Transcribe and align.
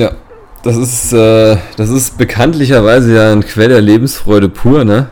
Ja, 0.00 0.16
das 0.62 0.78
ist, 0.78 1.12
äh, 1.12 1.58
das 1.76 1.90
ist 1.90 2.16
bekanntlicherweise 2.16 3.16
ja 3.16 3.32
ein 3.32 3.42
Quell 3.42 3.68
der 3.68 3.82
Lebensfreude 3.82 4.48
pur, 4.48 4.82
ne? 4.82 5.10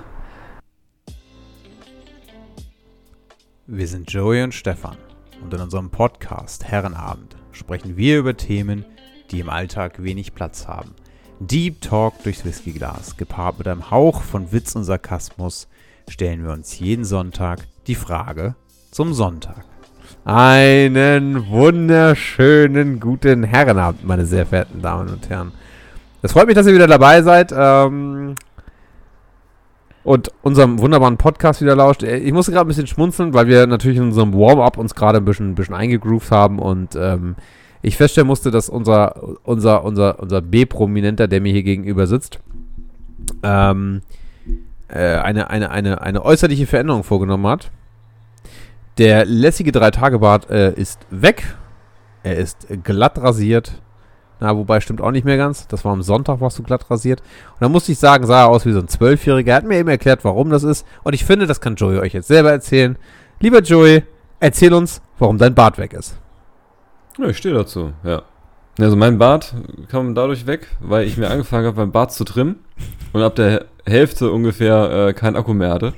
Wir 3.66 3.86
sind 3.86 4.10
Joey 4.10 4.42
und 4.44 4.54
Stefan 4.54 4.96
und 5.42 5.52
in 5.52 5.60
unserem 5.60 5.90
Podcast 5.90 6.64
Herrenabend 6.64 7.36
sprechen 7.52 7.98
wir 7.98 8.18
über 8.18 8.34
Themen, 8.34 8.86
die 9.30 9.40
im 9.40 9.50
Alltag 9.50 10.02
wenig 10.02 10.32
Platz 10.32 10.66
haben. 10.66 10.94
Deep 11.38 11.82
Talk 11.82 12.14
durchs 12.22 12.46
Whiskyglas, 12.46 13.18
gepaart 13.18 13.58
mit 13.58 13.68
einem 13.68 13.90
Hauch 13.90 14.22
von 14.22 14.52
Witz 14.52 14.74
und 14.74 14.84
Sarkasmus, 14.84 15.68
stellen 16.08 16.44
wir 16.44 16.52
uns 16.54 16.78
jeden 16.78 17.04
Sonntag 17.04 17.60
die 17.88 17.94
Frage 17.94 18.54
zum 18.90 19.12
Sonntag. 19.12 19.66
Einen 20.30 21.48
wunderschönen 21.48 23.00
guten 23.00 23.44
Herrenabend, 23.44 24.04
meine 24.04 24.26
sehr 24.26 24.44
verehrten 24.44 24.82
Damen 24.82 25.08
und 25.08 25.30
Herren. 25.30 25.52
Es 26.20 26.32
freut 26.32 26.46
mich, 26.46 26.54
dass 26.54 26.66
ihr 26.66 26.74
wieder 26.74 26.86
dabei 26.86 27.22
seid 27.22 27.50
ähm, 27.56 28.34
und 30.04 30.30
unserem 30.42 30.80
wunderbaren 30.80 31.16
Podcast 31.16 31.62
wieder 31.62 31.74
lauscht. 31.74 32.02
Äh, 32.02 32.18
Ich 32.18 32.34
musste 32.34 32.52
gerade 32.52 32.66
ein 32.66 32.68
bisschen 32.68 32.86
schmunzeln, 32.86 33.32
weil 33.32 33.46
wir 33.46 33.66
natürlich 33.66 33.96
in 33.96 34.04
unserem 34.04 34.34
Warm-up 34.34 34.76
uns 34.76 34.94
gerade 34.94 35.16
ein 35.16 35.24
bisschen, 35.24 35.52
ein 35.52 35.54
bisschen 35.54 35.74
eingegroovt 35.74 36.30
haben 36.30 36.58
und 36.58 36.94
ähm, 36.94 37.34
ich 37.80 37.96
feststellen 37.96 38.28
musste, 38.28 38.50
dass 38.50 38.68
unser, 38.68 39.38
unser, 39.44 39.82
unser, 39.82 40.20
unser 40.20 40.42
B-Prominenter, 40.42 41.26
der 41.26 41.40
mir 41.40 41.54
hier 41.54 41.62
gegenüber 41.62 42.06
sitzt, 42.06 42.38
ähm, 43.42 44.02
äh, 44.88 44.98
eine, 44.98 45.48
eine, 45.48 45.70
eine, 45.70 46.02
eine 46.02 46.22
äußerliche 46.22 46.66
Veränderung 46.66 47.02
vorgenommen 47.02 47.46
hat. 47.46 47.70
Der 48.98 49.24
lässige 49.24 49.70
Drei-Tage-Bart 49.70 50.50
äh, 50.50 50.72
ist 50.72 51.00
weg. 51.10 51.56
Er 52.24 52.36
ist 52.36 52.66
glatt 52.82 53.18
rasiert. 53.18 53.80
Na, 54.40 54.56
wobei 54.56 54.80
stimmt 54.80 55.00
auch 55.00 55.10
nicht 55.10 55.24
mehr 55.24 55.36
ganz. 55.36 55.66
Das 55.68 55.84
war 55.84 55.92
am 55.92 56.02
Sonntag, 56.02 56.40
warst 56.40 56.58
du 56.58 56.62
glatt 56.62 56.90
rasiert. 56.90 57.20
Und 57.20 57.60
dann 57.60 57.72
musste 57.72 57.92
ich 57.92 57.98
sagen, 57.98 58.26
sah 58.26 58.42
er 58.42 58.48
aus 58.48 58.66
wie 58.66 58.72
so 58.72 58.80
ein 58.80 58.88
Zwölfjähriger. 58.88 59.52
Er 59.52 59.56
hat 59.56 59.64
mir 59.64 59.78
eben 59.78 59.88
erklärt, 59.88 60.24
warum 60.24 60.50
das 60.50 60.64
ist. 60.64 60.86
Und 61.04 61.12
ich 61.12 61.24
finde, 61.24 61.46
das 61.46 61.60
kann 61.60 61.76
Joey 61.76 61.98
euch 61.98 62.12
jetzt 62.12 62.28
selber 62.28 62.50
erzählen. 62.50 62.96
Lieber 63.40 63.60
Joey, 63.60 64.02
erzähl 64.40 64.72
uns, 64.72 65.00
warum 65.18 65.38
dein 65.38 65.54
Bart 65.54 65.78
weg 65.78 65.92
ist. 65.92 66.16
Ja, 67.18 67.26
ich 67.26 67.36
stehe 67.36 67.54
dazu, 67.54 67.92
ja. 68.04 68.22
Also 68.78 68.96
mein 68.96 69.18
Bart 69.18 69.54
kam 69.90 70.14
dadurch 70.14 70.46
weg, 70.46 70.68
weil 70.80 71.06
ich 71.06 71.16
mir 71.16 71.30
angefangen 71.30 71.66
habe, 71.66 71.80
mein 71.80 71.90
Bart 71.90 72.12
zu 72.12 72.24
trimmen 72.24 72.56
und 73.12 73.22
ab 73.22 73.34
der 73.34 73.64
Hälfte 73.84 74.30
ungefähr 74.30 75.08
äh, 75.08 75.12
keinen 75.14 75.36
Akku 75.36 75.52
mehr 75.52 75.70
hatte. 75.70 75.94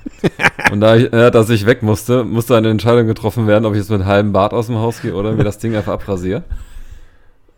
Und 0.73 0.81
da 0.81 0.97
ich, 0.97 1.13
äh, 1.13 1.31
dass 1.31 1.51
ich 1.51 1.67
weg 1.67 1.83
musste, 1.83 2.25
musste 2.25 2.57
eine 2.57 2.71
Entscheidung 2.71 3.07
getroffen 3.07 3.47
werden, 3.47 3.67
ob 3.67 3.73
ich 3.75 3.81
jetzt 3.81 3.91
mit 3.91 4.01
einem 4.01 4.09
halben 4.09 4.33
Bart 4.33 4.55
aus 4.55 4.67
dem 4.67 4.77
Haus 4.77 5.03
gehe 5.03 5.15
oder 5.15 5.33
mir 5.33 5.45
das 5.45 5.59
Ding 5.59 5.77
einfach 5.77 5.93
abrasiere. 5.93 6.45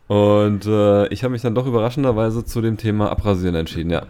Und 0.09 0.67
äh, 0.67 1.07
ich 1.09 1.23
habe 1.23 1.33
mich 1.33 1.43
dann 1.43 1.55
doch 1.55 1.67
überraschenderweise 1.67 2.45
zu 2.45 2.61
dem 2.61 2.77
Thema 2.77 3.11
Abrasieren 3.11 3.55
entschieden, 3.55 3.91
ja. 3.91 4.03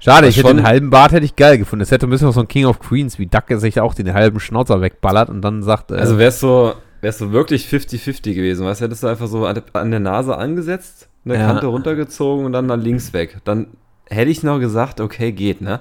Schade, 0.00 0.26
Das 0.26 0.36
ich 0.36 0.42
hätte 0.42 0.54
den 0.54 0.64
halben 0.66 0.90
Bart 0.90 1.12
hätte 1.12 1.24
ich 1.24 1.34
geil 1.36 1.58
gefunden. 1.58 1.82
Es 1.82 1.90
hätte 1.90 2.06
ein 2.06 2.10
bisschen 2.10 2.28
was 2.28 2.34
von 2.34 2.46
King 2.48 2.66
of 2.66 2.78
Queens, 2.78 3.18
wie 3.18 3.26
Duck 3.26 3.44
sich 3.48 3.80
auch 3.80 3.94
den 3.94 4.12
halben 4.12 4.38
Schnauzer 4.40 4.80
wegballert 4.80 5.28
und 5.28 5.42
dann 5.42 5.62
sagt, 5.62 5.90
äh, 5.90 5.96
Also 5.96 6.18
wär's 6.18 6.40
so, 6.40 6.74
wär's 7.00 7.18
so 7.18 7.32
wirklich 7.32 7.66
50-50 7.68 8.34
gewesen, 8.34 8.66
weißt 8.66 8.80
du, 8.80 8.84
hättest 8.86 9.02
du 9.02 9.06
einfach 9.08 9.26
so 9.28 9.46
an, 9.46 9.90
der 9.90 10.00
Nase 10.00 10.36
angesetzt, 10.36 11.08
eine 11.24 11.34
Ja. 11.34 11.46
Kante 11.46 11.66
runtergezogen 11.66 12.44
und 12.44 12.52
dann 12.52 12.66
nach 12.66 12.76
links 12.76 13.12
weg. 13.12 13.38
Dann 13.44 13.68
hätte 14.08 14.30
ich 14.30 14.42
noch 14.42 14.58
gesagt, 14.58 15.00
okay, 15.00 15.32
geht, 15.32 15.60
ne? 15.60 15.80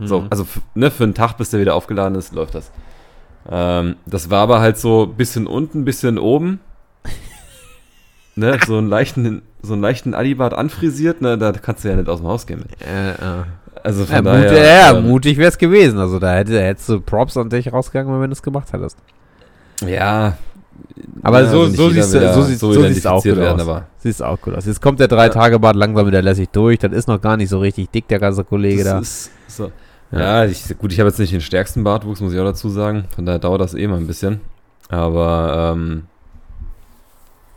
So, 0.00 0.22
Mhm. 0.22 0.26
also 0.30 0.42
f- 0.42 0.60
ne, 0.74 0.90
für 0.90 1.04
einen 1.04 1.14
Tag, 1.14 1.36
bis 1.36 1.50
der 1.50 1.60
wieder 1.60 1.74
aufgeladen 1.74 2.16
ist, 2.18 2.34
läuft 2.34 2.54
das. 2.56 2.72
Ähm, 3.48 3.96
das 4.06 4.28
war 4.30 4.40
aber 4.42 4.60
halt 4.60 4.76
so 4.78 5.06
bisschen 5.06 5.46
unten, 5.46 5.84
bisschen 5.84 6.18
oben. 6.18 6.58
ne, 8.36 8.58
so 8.66 8.78
einen 8.78 8.88
leichten, 8.88 9.42
so 9.62 9.74
einen 9.74 9.82
leichten 9.82 10.14
Adibart 10.14 10.54
anfrisiert, 10.54 11.20
ne, 11.22 11.38
da 11.38 11.52
kannst 11.52 11.84
du 11.84 11.88
ja 11.88 11.96
nicht 11.96 12.08
aus 12.08 12.18
dem 12.20 12.26
Haus 12.28 12.46
gehen 12.46 12.60
mit. 12.68 12.80
äh, 12.86 13.12
äh. 13.12 13.44
Also 13.82 14.00
Ja, 14.02 14.06
von 14.06 14.16
mut, 14.16 14.24
daher. 14.26 14.64
ja, 14.92 14.96
ähm, 14.96 15.06
mutig 15.08 15.36
wäre 15.36 15.48
es 15.50 15.58
gewesen. 15.58 15.98
Also 15.98 16.18
da 16.18 16.32
hätte, 16.34 16.58
hättest 16.60 16.88
du 16.88 17.00
Props 17.00 17.36
an 17.36 17.50
dich 17.50 17.70
rausgegangen, 17.72 18.18
wenn 18.20 18.30
du 18.30 18.32
es 18.34 18.42
gemacht 18.42 18.72
hättest. 18.72 18.96
Ja. 19.86 20.36
Aber 21.22 21.42
ja, 21.42 21.48
so, 21.48 21.62
also 21.62 21.74
so 21.74 21.90
siehst 21.90 22.14
du, 22.14 22.20
da 22.20 22.34
so 22.34 22.42
siehst, 22.42 22.60
so 22.60 22.72
du 22.72 23.10
auch 23.10 23.22
gut 23.22 23.36
werden, 23.36 23.60
aus. 23.60 23.68
aber 23.68 23.86
Siehst 23.98 24.22
auch 24.22 24.40
gut 24.40 24.54
aus. 24.54 24.66
Jetzt 24.66 24.82
kommt 24.82 25.00
der 25.00 25.08
Drei-Tage-Bart 25.08 25.76
langsam 25.76 26.06
wieder 26.06 26.22
lässig 26.22 26.50
durch. 26.50 26.78
Das 26.78 26.92
ist 26.92 27.08
noch 27.08 27.20
gar 27.20 27.36
nicht 27.36 27.48
so 27.48 27.58
richtig 27.58 27.90
dick, 27.90 28.08
der 28.08 28.18
ganze 28.18 28.44
Kollege 28.44 28.84
da. 28.84 28.98
Das 28.98 29.30
ist 29.48 29.56
so. 29.56 29.72
Ja, 30.12 30.44
ich, 30.44 30.62
gut, 30.78 30.92
ich 30.92 31.00
habe 31.00 31.08
jetzt 31.08 31.18
nicht 31.18 31.32
den 31.32 31.40
stärksten 31.40 31.82
Bartwuchs, 31.82 32.20
muss 32.20 32.32
ich 32.32 32.38
auch 32.38 32.44
dazu 32.44 32.68
sagen. 32.68 33.06
Von 33.14 33.26
daher 33.26 33.38
dauert 33.38 33.60
das 33.60 33.74
eh 33.74 33.86
mal 33.86 33.96
ein 33.96 34.06
bisschen. 34.06 34.40
Aber, 34.88 35.72
ähm, 35.74 36.04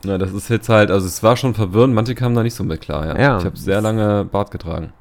na, 0.03 0.17
das 0.17 0.31
ist 0.31 0.49
jetzt 0.49 0.69
halt, 0.69 0.89
also 0.89 1.05
es 1.05 1.21
war 1.21 1.37
schon 1.37 1.53
verwirrend, 1.53 1.93
manche 1.93 2.15
kamen 2.15 2.33
da 2.33 2.41
nicht 2.41 2.55
so 2.55 2.63
mit 2.63 2.81
klar, 2.81 3.05
ja. 3.05 3.19
Ja. 3.19 3.37
Ich 3.37 3.45
habe 3.45 3.57
sehr 3.57 3.81
lange 3.81 4.25
Bart 4.25 4.49
getragen. 4.51 4.93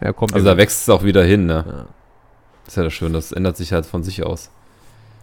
Ja, 0.00 0.12
kommt 0.12 0.32
Also 0.32 0.46
da 0.46 0.56
wächst 0.56 0.82
es 0.82 0.88
auch 0.88 1.04
wieder 1.04 1.22
hin, 1.22 1.46
ne? 1.46 1.64
ja. 1.66 1.86
Das 2.64 2.74
ist 2.74 2.76
ja 2.76 2.84
das 2.84 2.92
Schöne, 2.92 3.12
das 3.12 3.32
ändert 3.32 3.56
sich 3.56 3.72
halt 3.72 3.84
von 3.84 4.02
sich 4.02 4.24
aus. 4.24 4.50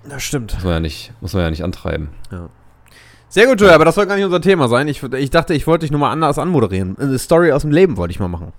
Das 0.10 0.24
stimmt. 0.24 0.54
Muss 0.54 0.64
man 0.64 0.74
ja 0.74 0.80
nicht, 0.80 1.12
muss 1.22 1.34
man 1.34 1.44
ja 1.44 1.50
nicht 1.50 1.64
antreiben. 1.64 2.10
Sehr 3.30 3.46
gut, 3.48 3.60
Joey, 3.60 3.72
aber 3.72 3.86
das 3.86 3.96
soll 3.96 4.06
gar 4.06 4.16
nicht 4.16 4.24
unser 4.26 4.40
Thema 4.42 4.68
sein. 4.70 4.88
Ich, 4.88 5.04
ich 5.04 5.30
dachte, 5.30 5.54
ich 5.54 5.68
wollte 5.68 5.84
dich 5.84 5.92
nur 5.92 6.00
mal 6.00 6.12
anders 6.12 6.40
anmoderieren. 6.40 6.98
Eine 6.98 7.20
Story 7.20 7.52
aus 7.52 7.64
dem 7.64 7.72
Leben 7.72 7.98
wollte 7.98 8.12
ich 8.12 8.20
mal 8.20 8.28
machen. 8.30 8.54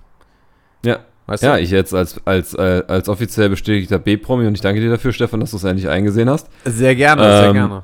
Ja. 0.84 0.98
Weißt 1.26 1.42
Ja, 1.42 1.56
du? 1.56 1.62
ich 1.62 1.70
jetzt 1.70 1.94
als, 1.94 2.20
als, 2.26 2.54
äh, 2.54 2.82
als 2.88 3.08
offiziell 3.08 3.48
bestätigter 3.50 3.98
B-Promi 3.98 4.46
und 4.46 4.54
ich 4.54 4.60
danke 4.60 4.80
dir 4.80 4.90
dafür, 4.90 5.12
Stefan, 5.12 5.40
dass 5.40 5.50
du 5.50 5.56
es 5.58 5.64
endlich 5.64 5.88
eingesehen 5.88 6.28
hast. 6.30 6.48
Sehr 6.64 6.94
gerne, 6.94 7.22
sehr 7.22 7.44
Ähm, 7.48 7.52
gerne. 7.54 7.82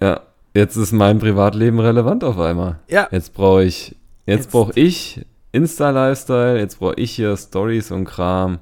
Ja, 0.00 0.20
jetzt 0.54 0.76
ist 0.76 0.92
mein 0.92 1.18
Privatleben 1.18 1.80
relevant 1.80 2.22
auf 2.24 2.38
einmal. 2.38 2.78
Ja, 2.88 3.08
Jetzt 3.10 3.32
brauche 3.34 3.64
ich, 3.64 3.96
jetzt, 4.26 4.44
Jetzt- 4.44 4.50
brauche 4.52 4.72
ich 4.78 5.24
Insta-Lifestyle, 5.52 6.58
jetzt 6.58 6.78
brauche 6.78 6.94
ich 6.96 7.12
hier 7.12 7.36
Stories 7.36 7.90
und 7.90 8.04
Kram 8.04 8.58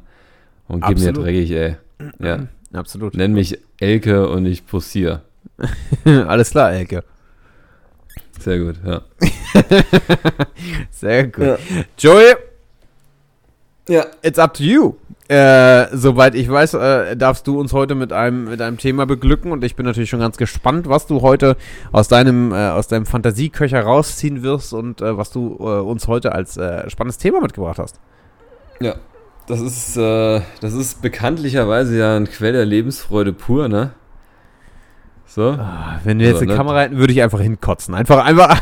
und 0.69 0.83
gib 0.87 0.99
mir 0.99 1.09
Absolut. 1.11 1.27
dreckig, 1.27 1.51
ey. 1.51 1.77
Ja, 2.21 2.39
absolut. 2.73 3.15
nenn 3.15 3.33
mich 3.35 3.59
Elke 3.85 4.29
und 4.29 4.47
ich 4.47 4.67
posiere. 4.67 5.23
Alles 6.05 6.51
klar, 6.51 6.73
Elke. 6.73 7.05
Sehr 8.41 8.59
gut, 8.59 8.77
ja. 8.85 9.03
Sehr 10.91 11.27
gut. 11.29 11.45
Ja. 11.45 11.57
Joey, 11.99 12.35
Ja. 13.89 14.07
it's 14.23 14.39
up 14.39 14.55
to 14.55 14.63
you. 14.63 14.95
Äh, 15.29 15.87
soweit 15.97 16.35
ich 16.35 16.51
weiß, 16.51 16.75
äh, 16.75 17.17
darfst 17.17 17.47
du 17.47 17.59
uns 17.59 17.73
heute 17.73 17.95
mit 17.95 18.13
einem, 18.13 18.45
mit 18.45 18.61
einem 18.61 18.77
Thema 18.77 19.07
beglücken 19.07 19.53
und 19.53 19.65
ich 19.65 19.75
bin 19.75 19.87
natürlich 19.87 20.11
schon 20.11 20.21
ganz 20.21 20.37
gespannt, 20.37 20.87
was 20.89 21.07
du 21.07 21.23
heute 21.23 21.57
aus 21.93 22.09
deinem, 22.09 22.53
äh, 22.53 22.69
aus 22.69 22.89
deinem 22.89 23.07
Fantasieköcher 23.07 23.81
rausziehen 23.81 24.43
wirst 24.43 24.75
und 24.75 25.01
äh, 25.01 25.17
was 25.17 25.31
du 25.31 25.57
äh, 25.61 25.81
uns 25.81 26.09
heute 26.09 26.33
als 26.33 26.59
äh, 26.59 26.91
spannendes 26.91 27.17
Thema 27.19 27.41
mitgebracht 27.41 27.79
hast. 27.79 28.01
Ja. 28.81 28.97
Das 29.47 29.61
ist, 29.61 29.97
äh, 29.97 30.41
das 30.61 30.73
ist 30.73 31.03
bekanntlicherweise 31.03 31.99
ja 31.99 32.17
ein 32.17 32.27
Quell 32.29 32.53
der 32.55 32.65
Lebensfreude 32.65 33.33
pur, 33.33 33.69
ne? 33.69 33.91
So. 35.27 35.51
Ah, 35.51 35.99
Wenn 36.05 36.19
wir 36.19 36.27
jetzt 36.29 36.37
Also, 36.37 36.45
eine 36.45 36.53
ne? 36.53 36.57
Kamera 36.57 36.81
hätten, 36.81 36.97
würde 36.97 37.13
ich 37.13 37.21
einfach 37.23 37.41
hinkotzen. 37.41 37.95
Einfach, 37.95 38.25
einfach, 38.25 38.49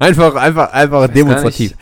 einfach, 0.00 0.34
einfach, 0.34 0.72
einfach 0.72 1.08
demonstrativ. 1.08 1.70
nicht- 1.72 1.80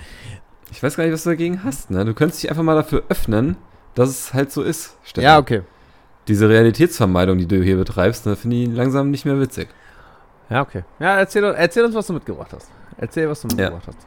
Ich 0.71 0.83
weiß 0.83 0.97
gar 0.97 1.05
nicht, 1.05 1.13
was 1.13 1.23
du 1.25 1.31
dagegen 1.31 1.65
hast, 1.65 1.91
ne? 1.91 2.05
Du 2.05 2.15
könntest 2.15 2.43
dich 2.43 2.51
einfach 2.51 2.63
mal 2.63 2.75
dafür 2.77 3.03
öffnen, 3.09 3.57
dass 3.95 4.09
es 4.09 4.35
halt 4.35 4.51
so 4.53 4.63
ist, 4.63 4.97
Stefan. 5.03 5.25
Ja, 5.25 5.39
okay. 5.39 5.63
Diese 6.29 6.49
Realitätsvermeidung, 6.49 7.39
die 7.39 7.47
du 7.47 7.63
hier 7.63 7.77
betreibst, 7.77 8.27
ne, 8.27 8.37
finde 8.37 8.57
ich 8.57 8.69
langsam 8.69 9.11
nicht 9.11 9.25
mehr 9.25 9.39
witzig. 9.41 9.69
Ja, 10.49 10.63
okay. 10.63 10.85
Ja, 11.01 11.17
erzähl, 11.19 11.43
erzähl 11.45 11.85
uns, 11.85 11.95
was 11.95 12.07
du 12.07 12.13
mitgebracht 12.13 12.53
hast. 12.55 12.69
Erzähl, 12.97 13.29
was 13.29 13.41
du 13.43 13.49
mitgebracht 13.49 13.83
hast. 13.87 13.99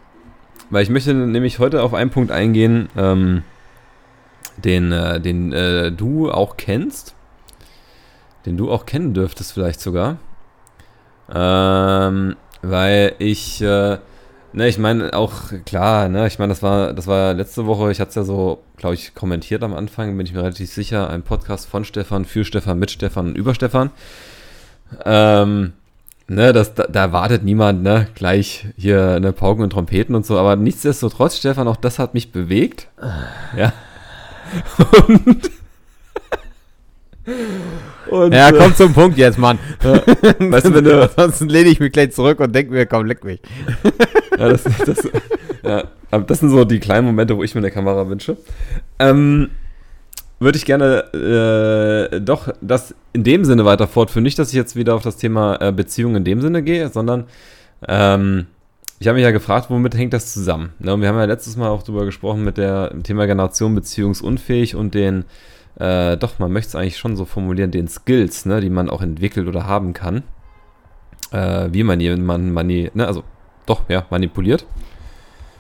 Weil 0.70 0.84
ich 0.84 0.90
möchte 0.90 1.14
nämlich 1.14 1.60
heute 1.60 1.84
auf 1.84 1.94
einen 1.94 2.10
Punkt 2.10 2.32
eingehen, 2.32 2.90
ähm, 2.98 3.44
den, 4.58 4.92
äh, 4.92 5.20
den 5.20 5.54
äh, 5.54 5.92
du 5.92 6.32
auch 6.32 6.58
kennst. 6.58 7.16
Den 8.46 8.58
du 8.58 8.72
auch 8.72 8.86
kennen 8.86 9.14
dürftest 9.14 9.54
vielleicht 9.54 9.80
sogar. 9.80 10.18
Ähm, 11.34 12.36
weil 12.62 13.16
ich, 13.20 13.62
äh, 13.62 13.98
ne, 14.54 14.68
ich 14.68 14.78
meine 14.78 15.14
auch, 15.14 15.52
klar, 15.66 16.10
ne, 16.10 16.28
ich 16.28 16.40
meine, 16.40 16.52
das 16.52 16.62
war, 16.62 16.94
das 16.94 17.08
war 17.08 17.34
letzte 17.34 17.66
Woche, 17.66 17.92
ich 17.92 18.00
hatte 18.00 18.10
es 18.10 18.16
ja 18.16 18.24
so, 18.24 18.64
glaube 18.78 18.96
ich, 18.96 19.16
kommentiert 19.16 19.64
am 19.64 19.74
Anfang, 19.74 20.16
bin 20.18 20.26
ich 20.26 20.34
mir 20.34 20.42
relativ 20.44 20.72
sicher, 20.72 21.10
ein 21.10 21.24
Podcast 21.24 21.68
von 21.68 21.86
Stefan, 21.86 22.26
für 22.26 22.46
Stefan, 22.46 22.78
mit 22.78 22.92
Stefan 22.92 23.28
und 23.28 23.38
über 23.38 23.56
Stefan. 23.56 23.92
Ähm, 25.04 25.74
ne, 26.28 26.54
das, 26.54 26.74
da, 26.74 26.88
da 26.88 27.02
erwartet 27.02 27.44
niemand, 27.44 27.84
ne, 27.84 28.08
gleich 28.16 28.68
hier 28.78 29.20
ne 29.20 29.32
Pauken 29.34 29.64
und 29.64 29.72
Trompeten 29.72 30.16
und 30.16 30.26
so, 30.26 30.38
aber 30.38 30.56
nichtsdestotrotz, 30.56 31.38
Stefan, 31.38 31.68
auch 31.68 31.76
das 31.76 32.00
hat 32.00 32.14
mich 32.14 32.32
bewegt. 32.32 32.88
Ja. 33.58 33.74
Und, 35.08 35.52
und 38.10 38.34
Ja, 38.34 38.50
äh, 38.50 38.54
komm 38.54 38.76
zum 38.76 38.94
Punkt 38.94 39.18
jetzt, 39.18 39.38
Mann. 39.38 39.60
weißt 39.82 40.68
du, 40.68 40.74
wenn 40.74 40.84
du, 40.84 41.02
Ansonsten 41.18 41.50
lehne 41.50 41.70
ich 41.70 41.80
mich 41.80 41.92
gleich 41.92 42.12
zurück 42.12 42.40
und 42.40 42.54
denke 42.54 42.72
mir, 42.72 42.86
komm, 42.86 43.06
leck 43.06 43.24
mich. 43.24 43.40
ja, 44.38 44.50
das, 44.50 44.64
das, 44.64 45.10
ja, 45.64 45.84
das 46.12 46.40
sind 46.40 46.50
so 46.50 46.66
die 46.66 46.80
kleinen 46.80 47.06
Momente, 47.08 47.36
wo 47.38 47.44
ich 47.44 47.56
mir 47.56 47.62
eine 47.62 47.72
Kamera 47.72 48.08
wünsche. 48.08 48.38
Ähm, 49.00 49.50
würde 50.40 50.58
ich 50.58 50.66
gerne 50.66 52.10
äh, 52.12 52.20
doch 52.22 52.50
das 52.62 52.94
in 53.14 53.24
dem 53.24 53.46
Sinne 53.46 53.66
weiter 53.66 53.88
fortführen. 53.88 54.24
Nicht, 54.24 54.38
dass 54.38 54.50
ich 54.50 54.56
jetzt 54.56 54.76
wieder 54.76 54.96
auf 54.96 55.04
das 55.04 55.18
Thema 55.18 55.60
äh, 55.62 55.72
Beziehung 55.72 56.16
in 56.16 56.24
dem 56.24 56.42
Sinne 56.42 56.62
gehe, 56.62 56.90
sondern 56.90 57.26
ähm, 57.88 58.48
ich 59.00 59.08
habe 59.08 59.16
mich 59.16 59.24
ja 59.24 59.32
gefragt, 59.32 59.70
womit 59.70 59.96
hängt 59.96 60.14
das 60.14 60.34
zusammen? 60.34 60.74
Ne, 60.80 60.94
und 60.94 61.02
wir 61.02 61.10
haben 61.10 61.18
ja 61.18 61.26
letztes 61.26 61.58
Mal 61.58 61.70
auch 61.70 61.84
darüber 61.84 62.06
gesprochen 62.06 62.44
mit 62.44 62.58
dem 62.58 63.04
Thema 63.04 63.26
Generation 63.28 63.76
beziehungsunfähig 63.76 64.76
und 64.76 64.94
den, 64.94 65.26
äh, 65.80 66.16
doch, 66.18 66.40
man 66.40 66.52
möchte 66.52 66.70
es 66.70 66.76
eigentlich 66.76 66.98
schon 66.98 67.16
so 67.18 67.26
formulieren, 67.26 67.72
den 67.72 67.88
Skills, 67.88 68.46
ne, 68.46 68.62
die 68.62 68.70
man 68.70 68.90
auch 68.90 69.02
entwickelt 69.02 69.48
oder 69.48 69.66
haben 69.66 69.94
kann. 69.94 70.24
Äh, 71.32 71.70
wie 71.72 71.84
man 71.84 72.00
jemanden, 72.00 72.54
mani 72.54 72.90
ne, 72.94 73.08
also 73.08 73.24
doch, 73.66 73.82
ja, 73.90 74.06
manipuliert. 74.10 74.66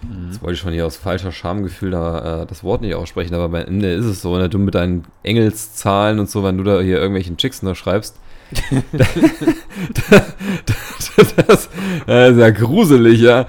Mhm. 0.09 0.27
Jetzt 0.27 0.41
wollte 0.41 0.53
ich 0.53 0.59
schon 0.59 0.73
hier 0.73 0.85
aus 0.85 0.97
falscher 0.97 1.31
Schamgefühl 1.31 1.91
da, 1.91 2.43
äh, 2.43 2.45
das 2.45 2.63
Wort 2.63 2.81
nicht 2.81 2.95
aussprechen, 2.95 3.33
aber 3.33 3.45
am 3.45 3.55
Ende 3.55 3.91
ist 3.93 4.05
es 4.05 4.21
so, 4.21 4.37
ne, 4.37 4.49
du 4.49 4.57
mit 4.57 4.75
deinen 4.75 5.05
Engelszahlen 5.23 6.19
und 6.19 6.29
so, 6.29 6.43
wenn 6.43 6.57
du 6.57 6.63
da 6.63 6.79
hier 6.81 6.97
irgendwelchen 6.97 7.37
Chicks 7.37 7.61
noch 7.61 7.75
schreibst, 7.75 8.17
das, 8.91 9.07
das 11.47 11.69
ist 12.05 12.37
ja 12.37 12.49
gruselig, 12.51 13.19
ja. 13.19 13.47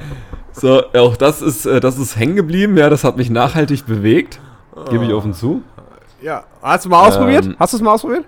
So, 0.52 0.82
auch 0.94 1.16
das 1.16 1.42
ist, 1.42 1.66
äh, 1.66 1.80
das 1.80 1.98
ist 1.98 2.16
hängen 2.16 2.36
geblieben, 2.36 2.76
ja, 2.78 2.88
das 2.88 3.04
hat 3.04 3.16
mich 3.16 3.28
nachhaltig 3.28 3.86
bewegt. 3.86 4.40
Gebe 4.90 5.04
ich 5.04 5.12
offen 5.12 5.34
zu. 5.34 5.62
Ja, 6.22 6.44
hast 6.62 6.84
du 6.84 6.88
mal 6.88 7.06
ausprobiert? 7.06 7.46
Ähm, 7.46 7.56
hast 7.58 7.72
du 7.72 7.76
es 7.78 7.82
mal 7.82 7.92
ausprobiert? 7.92 8.24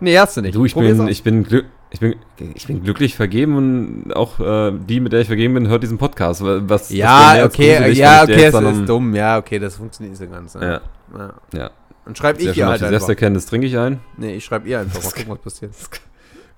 Nee, 0.00 0.18
hast 0.18 0.36
du 0.36 0.42
nicht. 0.42 0.54
Du, 0.54 0.64
ich 0.64 0.74
Probier's 0.74 0.98
bin, 0.98 1.08
ich 1.08 1.22
bin, 1.22 1.44
glück, 1.44 1.66
ich 1.90 2.00
bin, 2.00 2.16
ich 2.54 2.66
bin 2.66 2.82
glücklich 2.82 3.16
vergeben 3.16 3.56
und 3.56 4.12
auch 4.14 4.40
äh, 4.40 4.72
die, 4.72 5.00
mit 5.00 5.12
der 5.12 5.20
ich 5.20 5.26
vergeben 5.26 5.54
bin, 5.54 5.68
hört 5.68 5.82
diesen 5.82 5.98
Podcast. 5.98 6.42
Was, 6.44 6.90
ja, 6.90 7.44
okay, 7.44 7.92
ja, 7.92 8.22
okay, 8.22 8.50
das 8.50 8.76
ist 8.76 8.88
dumm. 8.88 9.14
Ja, 9.14 9.38
okay, 9.38 9.58
das 9.58 9.76
funktioniert 9.76 10.18
nicht 10.18 10.28
so 10.28 10.34
ganz. 10.34 10.54
Ne? 10.54 10.80
Ja. 11.14 11.18
ja. 11.18 11.34
ja. 11.52 11.70
Dann 12.04 12.16
schreib 12.16 12.38
ich 12.40 12.56
ihr 12.56 12.66
halt 12.66 12.82
einfach. 12.82 12.88
Selbsterkenntnis 12.90 13.46
trinke 13.46 13.66
ich 13.66 13.76
ein. 13.76 14.00
Nee, 14.16 14.36
ich 14.36 14.44
schreibe 14.44 14.68
ihr 14.68 14.80
einfach. 14.80 15.02
Mal 15.02 15.10
gucken, 15.10 15.28
was 15.28 15.38
passiert. 15.38 15.72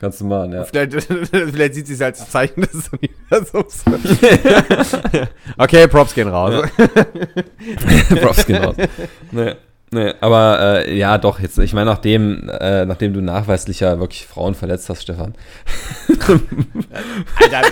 Kannst 0.00 0.20
du 0.20 0.24
machen, 0.24 0.52
ja. 0.52 0.64
Vielleicht, 0.64 0.94
vielleicht 1.30 1.74
sieht 1.74 1.86
sie 1.86 1.94
es 1.94 2.00
als 2.00 2.30
Zeichen 2.30 2.62
des 2.62 2.88
Universums. 2.88 3.84
okay, 5.58 5.86
Props 5.88 6.14
gehen 6.14 6.28
raus. 6.28 6.64
Ja. 6.78 8.16
Props 8.16 8.46
gehen 8.46 8.64
raus. 8.64 8.76
Nee, 9.30 9.54
nee, 9.90 10.14
aber 10.20 10.84
äh, 10.86 10.96
ja, 10.96 11.18
doch, 11.18 11.40
jetzt, 11.40 11.58
ich 11.58 11.72
meine, 11.72 11.90
nachdem, 11.90 12.48
äh, 12.48 12.84
nachdem 12.86 13.12
du 13.12 13.20
nachweislich 13.20 13.80
ja 13.80 13.98
wirklich 13.98 14.26
Frauen 14.26 14.54
verletzt 14.54 14.88
hast, 14.88 15.02
Stefan. 15.02 15.34
Alter, 17.38 17.62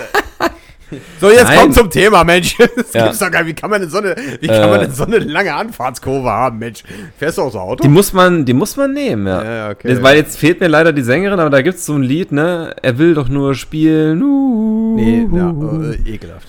so, 1.21 1.29
jetzt 1.29 1.43
Nein. 1.43 1.59
kommt 1.59 1.75
zum 1.75 1.89
Thema, 1.89 2.23
Mensch. 2.23 2.57
Das 2.75 2.93
ja. 2.93 3.03
gibt's 3.03 3.19
doch 3.19 3.29
gar 3.29 3.43
nicht. 3.43 3.49
Wie 3.49 3.61
kann 3.61 3.69
man 3.69 3.81
denn 3.81 3.89
so 3.89 3.99
eine, 3.99 4.15
wie 4.39 4.47
kann 4.47 4.63
äh, 4.63 4.67
man 4.67 4.79
denn 4.81 4.91
so 4.91 5.03
eine 5.05 5.19
lange 5.19 5.53
Anfahrtskurve 5.53 6.29
haben, 6.29 6.59
Mensch? 6.59 6.83
Fährst 7.17 7.37
du 7.37 7.43
aus 7.43 7.51
dem 7.51 7.61
Auto? 7.61 7.83
Die 7.83 7.89
muss 7.89 8.13
man, 8.13 8.45
die 8.45 8.53
muss 8.53 8.75
man 8.77 8.93
nehmen, 8.93 9.27
ja. 9.27 9.43
ja 9.43 9.69
okay. 9.69 10.01
Weil 10.01 10.17
jetzt 10.17 10.37
fehlt 10.37 10.59
mir 10.59 10.67
leider 10.67 10.93
die 10.93 11.03
Sängerin, 11.03 11.39
aber 11.39 11.49
da 11.49 11.61
gibt's 11.61 11.85
so 11.85 11.93
ein 11.93 12.03
Lied, 12.03 12.31
ne? 12.31 12.75
Er 12.81 12.97
will 12.97 13.13
doch 13.13 13.29
nur 13.29 13.53
spielen. 13.55 14.23
Uh, 14.23 14.95
nee, 14.95 15.27
ja, 15.31 15.49
äh, 15.49 16.13
ekelhaft. 16.13 16.47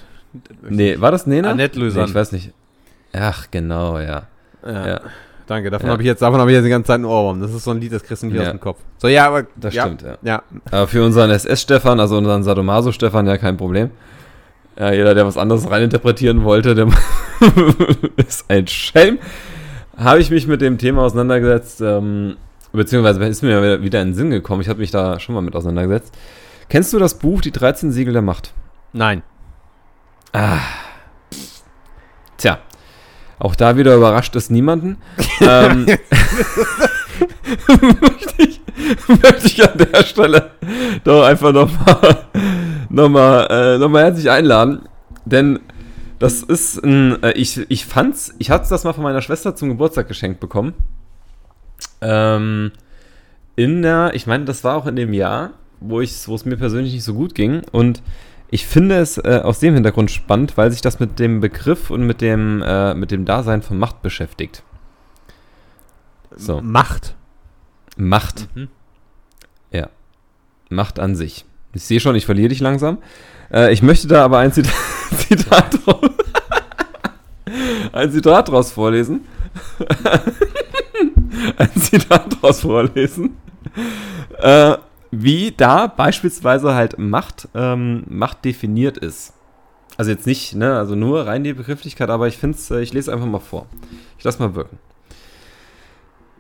Nee, 0.69 1.00
war 1.00 1.11
das 1.11 1.26
Nena? 1.26 1.50
Annette 1.50 1.78
Löser. 1.78 2.02
Nee, 2.02 2.08
ich 2.08 2.14
weiß 2.14 2.32
nicht. 2.32 2.52
Ach, 3.12 3.49
genau, 3.50 3.99
ja. 3.99 4.22
Ja. 4.64 4.87
ja. 4.87 5.00
Danke, 5.50 5.69
davon 5.69 5.88
ja. 5.88 5.93
habe 5.94 6.02
ich 6.05 6.06
jetzt, 6.06 6.23
davon 6.23 6.38
habe 6.38 6.52
ich 6.52 6.55
jetzt 6.55 6.64
die 6.64 6.70
ganze 6.70 6.87
Zeit 6.87 6.94
einen 6.94 7.06
Ohrwurm. 7.06 7.41
Das 7.41 7.52
ist 7.52 7.64
so 7.64 7.73
ein 7.73 7.81
Lied, 7.81 7.93
das 7.93 8.05
kriegst 8.05 8.23
du 8.23 8.29
nicht 8.29 8.37
ja. 8.37 8.43
aus 8.43 8.50
dem 8.50 8.61
Kopf. 8.61 8.79
So, 8.99 9.08
ja, 9.08 9.26
aber. 9.26 9.49
Das 9.56 9.75
ja. 9.75 9.82
stimmt, 9.82 10.02
ja. 10.02 10.17
ja. 10.23 10.43
Aber 10.70 10.87
für 10.87 11.05
unseren 11.05 11.29
SS-Stefan, 11.32 11.99
also 11.99 12.17
unseren 12.19 12.44
Sadomaso-Stefan, 12.44 13.26
ja 13.26 13.37
kein 13.37 13.56
Problem. 13.56 13.91
Ja, 14.79 14.93
jeder, 14.93 15.12
der 15.12 15.26
was 15.26 15.37
anderes 15.37 15.69
reininterpretieren 15.69 16.44
wollte, 16.44 16.76
der 16.76 16.87
ist 18.17 18.49
ein 18.49 18.69
Schelm. 18.69 19.19
Habe 19.97 20.20
ich 20.20 20.31
mich 20.31 20.47
mit 20.47 20.61
dem 20.61 20.79
Thema 20.79 21.02
auseinandergesetzt, 21.02 21.81
ähm, 21.81 22.37
beziehungsweise 22.73 23.25
ist 23.25 23.43
mir 23.43 23.82
wieder 23.82 24.03
in 24.03 24.11
den 24.11 24.14
Sinn 24.14 24.31
gekommen. 24.31 24.61
Ich 24.61 24.69
habe 24.69 24.79
mich 24.79 24.93
da 24.93 25.19
schon 25.19 25.35
mal 25.35 25.41
mit 25.41 25.56
auseinandergesetzt. 25.56 26.17
Kennst 26.69 26.93
du 26.93 27.00
das 27.00 27.14
Buch 27.14 27.41
Die 27.41 27.50
13 27.50 27.91
Siegel 27.91 28.12
der 28.12 28.23
Macht? 28.23 28.55
Nein. 28.93 29.25
Ah. 30.32 30.58
Tja. 32.37 32.61
Auch 33.40 33.56
da 33.56 33.76
wieder 33.76 33.96
überrascht 33.96 34.37
es 34.37 34.50
niemanden. 34.50 34.98
ähm, 35.40 35.87
möchte, 38.00 38.42
ich, 38.42 38.60
möchte 39.08 39.46
ich 39.46 39.69
an 39.69 39.78
der 39.78 40.04
Stelle 40.04 40.50
doch 41.02 41.25
einfach 41.25 41.52
nochmal 41.52 42.26
nochmal 42.90 43.46
äh, 43.50 43.78
noch 43.78 43.92
herzlich 43.92 44.31
einladen. 44.31 44.82
Denn 45.25 45.60
das 46.19 46.42
ist 46.42 46.84
ein, 46.84 47.22
äh, 47.22 47.32
ich, 47.32 47.58
ich 47.70 47.87
fand's, 47.87 48.34
ich 48.38 48.50
hatte 48.50 48.69
das 48.69 48.84
mal 48.84 48.92
von 48.92 49.02
meiner 49.02 49.22
Schwester 49.22 49.56
zum 49.56 49.70
Geburtstag 49.70 50.06
geschenkt 50.06 50.38
bekommen. 50.38 50.75
Ähm, 52.02 52.72
in 53.56 53.82
der, 53.82 54.12
ich 54.14 54.26
meine, 54.26 54.44
das 54.44 54.64
war 54.64 54.76
auch 54.76 54.86
in 54.86 54.96
dem 54.96 55.14
Jahr, 55.14 55.52
wo 55.81 56.00
es 56.00 56.44
mir 56.44 56.56
persönlich 56.56 56.93
nicht 56.93 57.04
so 57.04 57.14
gut 57.14 57.34
ging. 57.34 57.62
Und 57.72 58.02
ich 58.52 58.67
finde 58.67 58.97
es 58.97 59.17
äh, 59.19 59.41
aus 59.44 59.61
dem 59.61 59.75
Hintergrund 59.75 60.11
spannend, 60.11 60.56
weil 60.56 60.73
sich 60.73 60.81
das 60.81 60.99
mit 60.99 61.20
dem 61.20 61.41
Begriff 61.41 61.91
und 61.91 62.05
mit 62.05 62.20
dem, 62.20 62.62
äh, 62.67 62.94
mit 62.94 63.12
dem 63.12 63.25
Dasein 63.25 63.62
von 63.62 63.79
Macht 63.79 64.02
beschäftigt. 64.02 64.64
So. 66.35 66.61
Macht. 66.61 67.14
Macht. 67.97 68.49
Mhm. 68.56 68.69
Ja. 69.70 69.88
Macht 70.69 70.99
an 70.99 71.14
sich. 71.14 71.44
Ich 71.75 71.85
sehe 71.85 72.00
schon, 72.00 72.17
ich 72.17 72.26
verliere 72.26 72.49
dich 72.49 72.61
langsam. 72.61 72.99
Äh, 73.52 73.73
ich 73.73 73.82
möchte 73.82 74.08
da 74.08 74.25
aber 74.25 74.38
ein 74.38 74.53
Zitat, 74.53 74.75
Zitat, 75.17 75.87
draus, 75.87 76.11
ein 77.93 78.11
Zitat 78.11 78.49
draus 78.49 78.73
vorlesen. 78.73 79.26
ein 81.56 81.75
Zitat 81.81 82.43
draus 82.43 82.62
vorlesen. 82.62 83.37
Äh, 84.38 84.76
wie 85.10 85.52
da 85.56 85.86
beispielsweise 85.86 86.74
halt 86.74 86.98
Macht, 86.98 87.48
ähm, 87.54 88.04
Macht 88.08 88.44
definiert 88.44 88.96
ist. 88.98 89.34
Also 89.96 90.10
jetzt 90.10 90.26
nicht, 90.26 90.54
ne, 90.54 90.76
also 90.76 90.94
nur 90.94 91.26
rein 91.26 91.44
die 91.44 91.52
Begrifflichkeit, 91.52 92.10
aber 92.10 92.28
ich 92.28 92.38
finde 92.38 92.56
es, 92.56 92.70
äh, 92.70 92.80
ich 92.80 92.92
lese 92.92 93.12
einfach 93.12 93.26
mal 93.26 93.40
vor. 93.40 93.66
Ich 94.18 94.24
lasse 94.24 94.40
mal 94.40 94.54
wirken. 94.54 94.78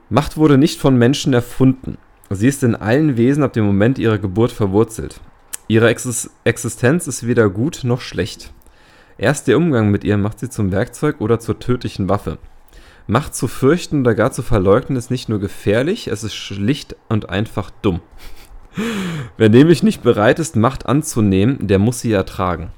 Macht 0.08 0.36
wurde 0.36 0.58
nicht 0.58 0.80
von 0.80 0.96
Menschen 0.96 1.32
erfunden. 1.32 1.98
Sie 2.30 2.48
ist 2.48 2.62
in 2.62 2.76
allen 2.76 3.16
Wesen 3.16 3.42
ab 3.42 3.52
dem 3.52 3.64
Moment 3.64 3.98
ihrer 3.98 4.18
Geburt 4.18 4.52
verwurzelt. 4.52 5.20
Ihre 5.68 5.88
Existenz 5.88 7.06
ist 7.06 7.26
weder 7.26 7.48
gut 7.48 7.80
noch 7.84 8.00
schlecht. 8.00 8.52
Erst 9.18 9.48
der 9.48 9.56
Umgang 9.56 9.90
mit 9.90 10.02
ihr 10.02 10.16
macht 10.16 10.38
sie 10.38 10.48
zum 10.48 10.72
Werkzeug 10.72 11.20
oder 11.20 11.38
zur 11.38 11.58
tödlichen 11.58 12.08
Waffe. 12.08 12.38
Macht 13.06 13.34
zu 13.34 13.48
fürchten 13.48 14.00
oder 14.00 14.14
gar 14.14 14.32
zu 14.32 14.42
verleugnen 14.42 14.96
ist 14.96 15.10
nicht 15.10 15.28
nur 15.28 15.40
gefährlich, 15.40 16.08
es 16.08 16.24
ist 16.24 16.34
schlicht 16.34 16.96
und 17.08 17.28
einfach 17.28 17.70
dumm. 17.82 18.00
Wer 19.36 19.48
nämlich 19.48 19.82
nicht 19.82 20.02
bereit 20.02 20.38
ist, 20.38 20.56
Macht 20.56 20.86
anzunehmen, 20.86 21.66
der 21.66 21.78
muss 21.78 22.00
sie 22.00 22.12
ertragen. 22.12 22.70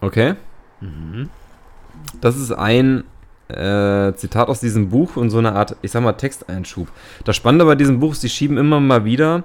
Okay? 0.00 0.34
Mhm. 0.80 1.30
Das 2.20 2.36
ist 2.36 2.52
ein 2.52 3.04
äh, 3.48 4.12
Zitat 4.14 4.48
aus 4.48 4.60
diesem 4.60 4.90
Buch 4.90 5.16
und 5.16 5.30
so 5.30 5.38
eine 5.38 5.52
Art, 5.52 5.76
ich 5.82 5.90
sag 5.90 6.02
mal, 6.02 6.12
Texteinschub. 6.12 6.88
Das 7.24 7.36
Spannende 7.36 7.64
bei 7.64 7.74
diesem 7.74 8.00
Buch 8.00 8.12
ist, 8.12 8.20
sie 8.20 8.28
schieben 8.28 8.58
immer 8.58 8.80
mal 8.80 9.04
wieder 9.04 9.44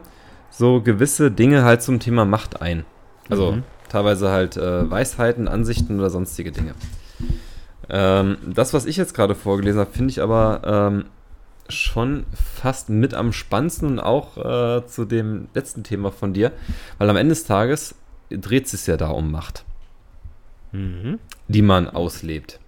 so 0.50 0.82
gewisse 0.82 1.32
Dinge 1.32 1.64
halt 1.64 1.82
zum 1.82 2.00
Thema 2.00 2.26
Macht 2.26 2.62
ein. 2.62 2.86
Also 3.30 3.54
mhm. 3.54 3.64
teilweise 3.90 4.30
halt 4.30 4.58
äh, 4.58 4.90
Weisheiten, 4.90 5.48
Ansichten 5.48 6.00
oder 6.00 6.10
sonstige 6.10 6.52
Dinge. 6.52 6.74
Ähm, 7.90 8.38
das, 8.46 8.74
was 8.74 8.86
ich 8.86 8.98
jetzt 8.98 9.14
gerade 9.14 9.36
vorgelesen 9.36 9.80
habe, 9.80 9.92
finde 9.92 10.12
ich 10.12 10.22
aber 10.22 10.62
ähm, 10.66 11.06
schon 11.70 12.26
fast 12.34 12.90
mit 12.90 13.14
am 13.14 13.32
spannendsten 13.34 13.88
und 13.88 14.00
auch 14.00 14.38
äh, 14.38 14.86
zu 14.86 15.06
dem 15.06 15.48
letzten 15.54 15.84
Thema 15.84 16.12
von 16.12 16.34
dir, 16.34 16.52
weil 16.98 17.10
am 17.10 17.18
Ende 17.18 17.30
des 17.30 17.46
Tages 17.46 17.96
dreht 18.30 18.66
es 18.66 18.72
sich 18.72 18.88
ja 18.88 18.98
da 18.98 19.10
um 19.10 19.32
Macht, 19.32 19.66
mhm. 20.72 21.20
die 21.48 21.62
man 21.62 21.90
auslebt. 21.90 22.60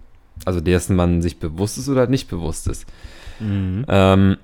Also 0.46 0.60
dessen 0.60 0.96
man 0.96 1.22
sich 1.22 1.39
bewusst 1.39 1.77
ist 1.77 1.89
oder 1.89 2.08
nicht 2.08 2.29
bewusst 2.29 2.67
ist. 2.67 2.86
Mhm. 3.39 3.86
Ähm, 3.88 4.38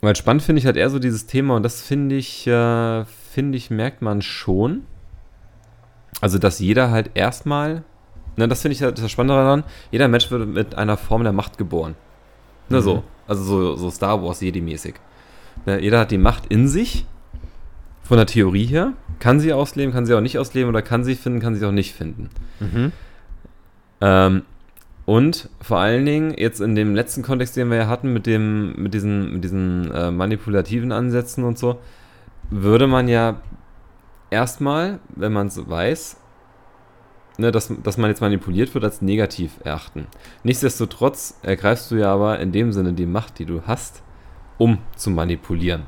weil 0.00 0.16
spannend 0.16 0.42
finde 0.42 0.60
ich 0.60 0.66
halt 0.66 0.76
eher 0.76 0.90
so 0.90 0.98
dieses 0.98 1.26
Thema 1.26 1.56
und 1.56 1.62
das 1.62 1.80
finde 1.80 2.16
ich, 2.16 2.46
äh, 2.46 3.04
finde 3.04 3.56
ich, 3.56 3.70
merkt 3.70 4.02
man 4.02 4.20
schon. 4.20 4.82
Also, 6.20 6.38
dass 6.38 6.58
jeder 6.58 6.90
halt 6.90 7.12
erstmal, 7.14 7.84
ne, 8.36 8.46
das 8.46 8.62
finde 8.62 8.74
ich 8.74 8.82
halt 8.82 8.98
das 8.98 9.10
Spannende 9.10 9.34
daran, 9.34 9.64
jeder 9.90 10.08
Mensch 10.08 10.30
wird 10.30 10.46
mit 10.46 10.74
einer 10.74 10.96
Form 10.96 11.22
der 11.22 11.32
Macht 11.32 11.58
geboren. 11.58 11.94
Ne, 12.68 12.78
mhm. 12.78 12.82
so. 12.82 13.02
Also 13.26 13.42
so, 13.42 13.76
so 13.76 13.90
Star 13.90 14.22
Wars 14.22 14.40
Jedi-mäßig. 14.40 14.94
Ne, 15.66 15.80
jeder 15.80 16.00
hat 16.00 16.10
die 16.10 16.18
Macht 16.18 16.46
in 16.46 16.68
sich, 16.68 17.06
von 18.04 18.18
der 18.18 18.26
Theorie 18.26 18.66
her. 18.66 18.92
Kann 19.18 19.40
sie 19.40 19.52
ausleben, 19.52 19.92
kann 19.92 20.06
sie 20.06 20.14
auch 20.14 20.20
nicht 20.20 20.38
ausleben 20.38 20.68
oder 20.68 20.82
kann 20.82 21.04
sie 21.04 21.14
finden, 21.14 21.40
kann 21.40 21.54
sie 21.54 21.66
auch 21.66 21.72
nicht 21.72 21.94
finden. 21.94 22.28
Mhm. 22.60 22.92
Ähm, 24.00 24.42
und 25.06 25.48
vor 25.60 25.78
allen 25.78 26.04
Dingen, 26.06 26.34
jetzt 26.36 26.60
in 26.60 26.74
dem 26.74 26.94
letzten 26.94 27.22
Kontext, 27.22 27.56
den 27.56 27.70
wir 27.70 27.76
ja 27.76 27.88
hatten, 27.88 28.12
mit, 28.12 28.26
dem, 28.26 28.74
mit 28.76 28.94
diesen, 28.94 29.32
mit 29.34 29.44
diesen 29.44 29.90
äh, 29.90 30.10
manipulativen 30.10 30.92
Ansätzen 30.92 31.44
und 31.44 31.58
so, 31.58 31.78
würde 32.50 32.86
man 32.86 33.08
ja 33.08 33.40
erstmal, 34.30 35.00
wenn 35.14 35.32
man 35.32 35.48
es 35.48 35.68
weiß, 35.68 36.16
ne, 37.38 37.50
dass, 37.52 37.72
dass 37.82 37.98
man 37.98 38.10
jetzt 38.10 38.20
manipuliert 38.20 38.74
wird, 38.74 38.84
als 38.84 39.02
negativ 39.02 39.52
erachten. 39.64 40.06
Nichtsdestotrotz 40.42 41.38
ergreifst 41.42 41.90
du 41.90 41.96
ja 41.96 42.12
aber 42.12 42.38
in 42.40 42.52
dem 42.52 42.72
Sinne 42.72 42.92
die 42.92 43.06
Macht, 43.06 43.38
die 43.38 43.46
du 43.46 43.62
hast, 43.66 44.02
um 44.58 44.78
zu 44.96 45.10
manipulieren. 45.10 45.86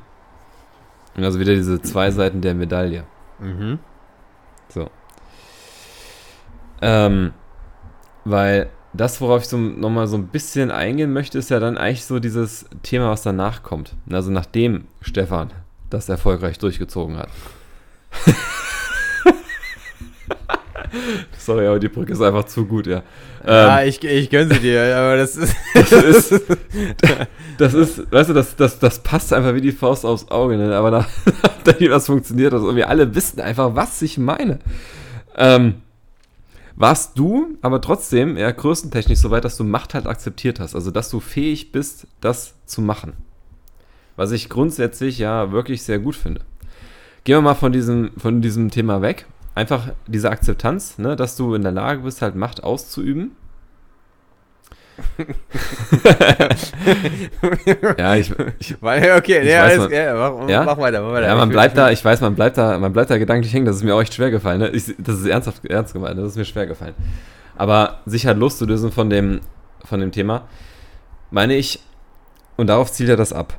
Also 1.17 1.41
wieder 1.41 1.55
diese 1.55 1.81
zwei 1.81 2.11
Seiten 2.11 2.41
der 2.41 2.55
Medaille. 2.55 3.05
Mhm. 3.39 3.79
So. 4.69 4.91
Ähm, 6.83 7.33
weil 8.25 8.69
das, 8.93 9.21
worauf 9.21 9.43
ich 9.43 9.49
so 9.49 9.57
nochmal 9.57 10.07
so 10.07 10.17
ein 10.17 10.29
bisschen 10.29 10.71
eingehen 10.71 11.13
möchte, 11.13 11.39
ist 11.39 11.51
ja 11.51 11.61
dann 11.61 11.79
eigentlich 11.79 12.05
so 12.05 12.19
dieses 12.19 12.67
Thema, 12.83 13.11
was 13.11 13.23
danach 13.23 13.63
kommt. 13.63 13.95
Also 14.11 14.31
nachdem 14.31 14.87
Stefan 15.01 15.53
das 15.91 16.09
erfolgreich 16.09 16.59
durchgezogen 16.59 17.17
hat. 17.17 17.29
Sorry, 21.39 21.67
aber 21.67 21.79
die 21.79 21.89
Brücke 21.89 22.13
ist 22.13 22.21
einfach 22.21 22.45
zu 22.45 22.67
gut, 22.67 22.87
ja. 22.87 23.03
Ja, 23.47 23.81
ähm, 23.81 23.89
ich, 23.89 24.03
ich 24.03 24.31
gönne 24.31 24.55
sie 24.55 24.61
dir, 24.61 24.97
aber 24.97 25.17
das 25.17 25.37
ist. 25.37 25.55
Das 25.75 25.93
ist, 25.93 26.43
das 27.59 27.75
ist 27.75 28.13
weißt 28.13 28.31
du, 28.31 28.35
das, 28.35 28.57
das, 28.57 28.79
das 28.79 28.99
passt 29.01 29.33
einfach 29.33 29.55
wie 29.55 29.61
die 29.61 29.73
Faust 29.73 30.05
aufs 30.05 30.29
Auge, 30.31 30.57
ne? 30.57 30.75
aber 30.77 30.91
nachdem 31.65 31.91
das 31.91 32.07
funktioniert, 32.07 32.53
also 32.53 32.75
wir 32.75 32.89
alle 32.89 33.15
wissen 33.15 33.41
einfach, 33.41 33.75
was 33.75 34.03
ich 34.03 34.19
meine. 34.19 34.59
Ähm, 35.37 35.77
warst 36.75 37.19
du 37.19 37.57
aber 37.63 37.81
trotzdem 37.81 38.37
eher 38.37 38.53
größentechnisch 38.53 39.19
so 39.19 39.31
weit, 39.31 39.45
dass 39.45 39.57
du 39.57 39.65
Macht 39.65 39.95
halt 39.95 40.07
akzeptiert 40.07 40.61
hast, 40.61 40.75
also 40.75 40.91
dass 40.91 41.11
du 41.11 41.21
fähig 41.21 41.73
bist, 41.73 42.07
das 42.21 42.55
zu 42.67 42.83
machen. 42.83 43.15
Was 44.17 44.33
ich 44.33 44.49
grundsätzlich 44.49 45.19
ja 45.19 45.53
wirklich 45.53 45.83
sehr 45.83 45.99
gut 45.99 46.17
finde. 46.17 46.41
Gehen 47.25 47.37
wir 47.37 47.43
mal 47.43 47.55
von 47.55 47.73
diesem, 47.73 48.11
von 48.17 48.41
diesem 48.41 48.71
Thema 48.71 49.03
weg 49.03 49.27
einfach 49.57 49.89
diese 50.07 50.31
Akzeptanz, 50.31 50.99
ne, 50.99 51.17
dass 51.17 51.35
du 51.35 51.55
in 51.55 51.63
der 51.63 51.73
Lage 51.73 52.03
bist, 52.03 52.23
halt 52.23 52.37
Macht 52.37 52.63
auszuüben. 52.63 53.33
ja, 57.99 58.15
ich, 58.17 58.33
ich 58.59 58.77
okay, 58.81 59.41
ich 59.43 59.49
ja, 59.51 59.65
weiß, 59.65 59.79
man, 59.79 59.91
ja, 59.91 60.15
mach, 60.15 60.49
ja? 60.49 60.65
mach, 60.65 60.79
weiter, 60.79 61.03
mach 61.03 61.13
weiter. 61.13 61.27
Ja, 61.27 61.35
man 61.35 61.51
bleibt 61.51 61.77
da, 61.77 61.91
ich 61.91 62.03
weiß, 62.03 62.23
man 62.23 62.35
bleibt 62.35 62.57
da, 62.57 62.79
man 62.79 62.95
bleibt 62.95 63.11
da 63.11 63.19
gedanklich 63.19 63.53
hängen, 63.53 63.67
das 63.67 63.77
ist 63.77 63.83
mir 63.83 63.95
auch 63.95 64.01
echt 64.01 64.15
schwer 64.15 64.31
gefallen. 64.31 64.61
Ne? 64.61 64.69
Ich, 64.71 64.95
das 64.99 65.19
ist 65.19 65.27
ernsthaft 65.27 65.67
ernst 65.67 65.93
gemeint, 65.93 66.19
das 66.19 66.29
ist 66.29 66.37
mir 66.37 66.47
schwer 66.47 66.67
gefallen. 66.67 66.95
Aber 67.57 68.01
sich 68.07 68.27
halt 68.27 68.39
loszulösen 68.39 68.91
von 68.91 69.11
dem, 69.11 69.41
von 69.85 70.01
dem 70.01 70.13
Thema, 70.13 70.45
meine 71.31 71.57
ich, 71.57 71.81
und 72.57 72.69
darauf 72.69 72.91
zielt 72.91 73.11
er 73.11 73.17
das 73.17 73.35
ab. 73.35 73.59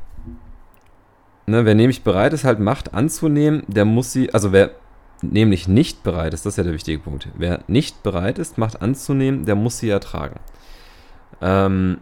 Ne, 1.45 1.65
wer 1.65 1.75
nämlich 1.75 2.03
bereit 2.03 2.33
ist, 2.33 2.45
halt 2.45 2.59
Macht 2.59 2.95
anzunehmen, 2.95 3.63
der 3.67 3.85
muss 3.85 4.11
sie, 4.11 4.33
also 4.33 4.51
wer 4.51 4.71
nämlich 5.21 5.67
nicht 5.67 6.03
bereit 6.03 6.33
ist, 6.33 6.45
das 6.45 6.53
ist 6.53 6.57
ja 6.57 6.63
der 6.63 6.73
wichtige 6.73 6.99
Punkt. 6.99 7.29
Wer 7.35 7.63
nicht 7.67 8.03
bereit 8.03 8.39
ist, 8.39 8.57
Macht 8.57 8.81
anzunehmen, 8.81 9.45
der 9.45 9.55
muss 9.55 9.79
sie 9.79 9.89
ertragen. 9.89 10.39
Ähm, 11.41 11.99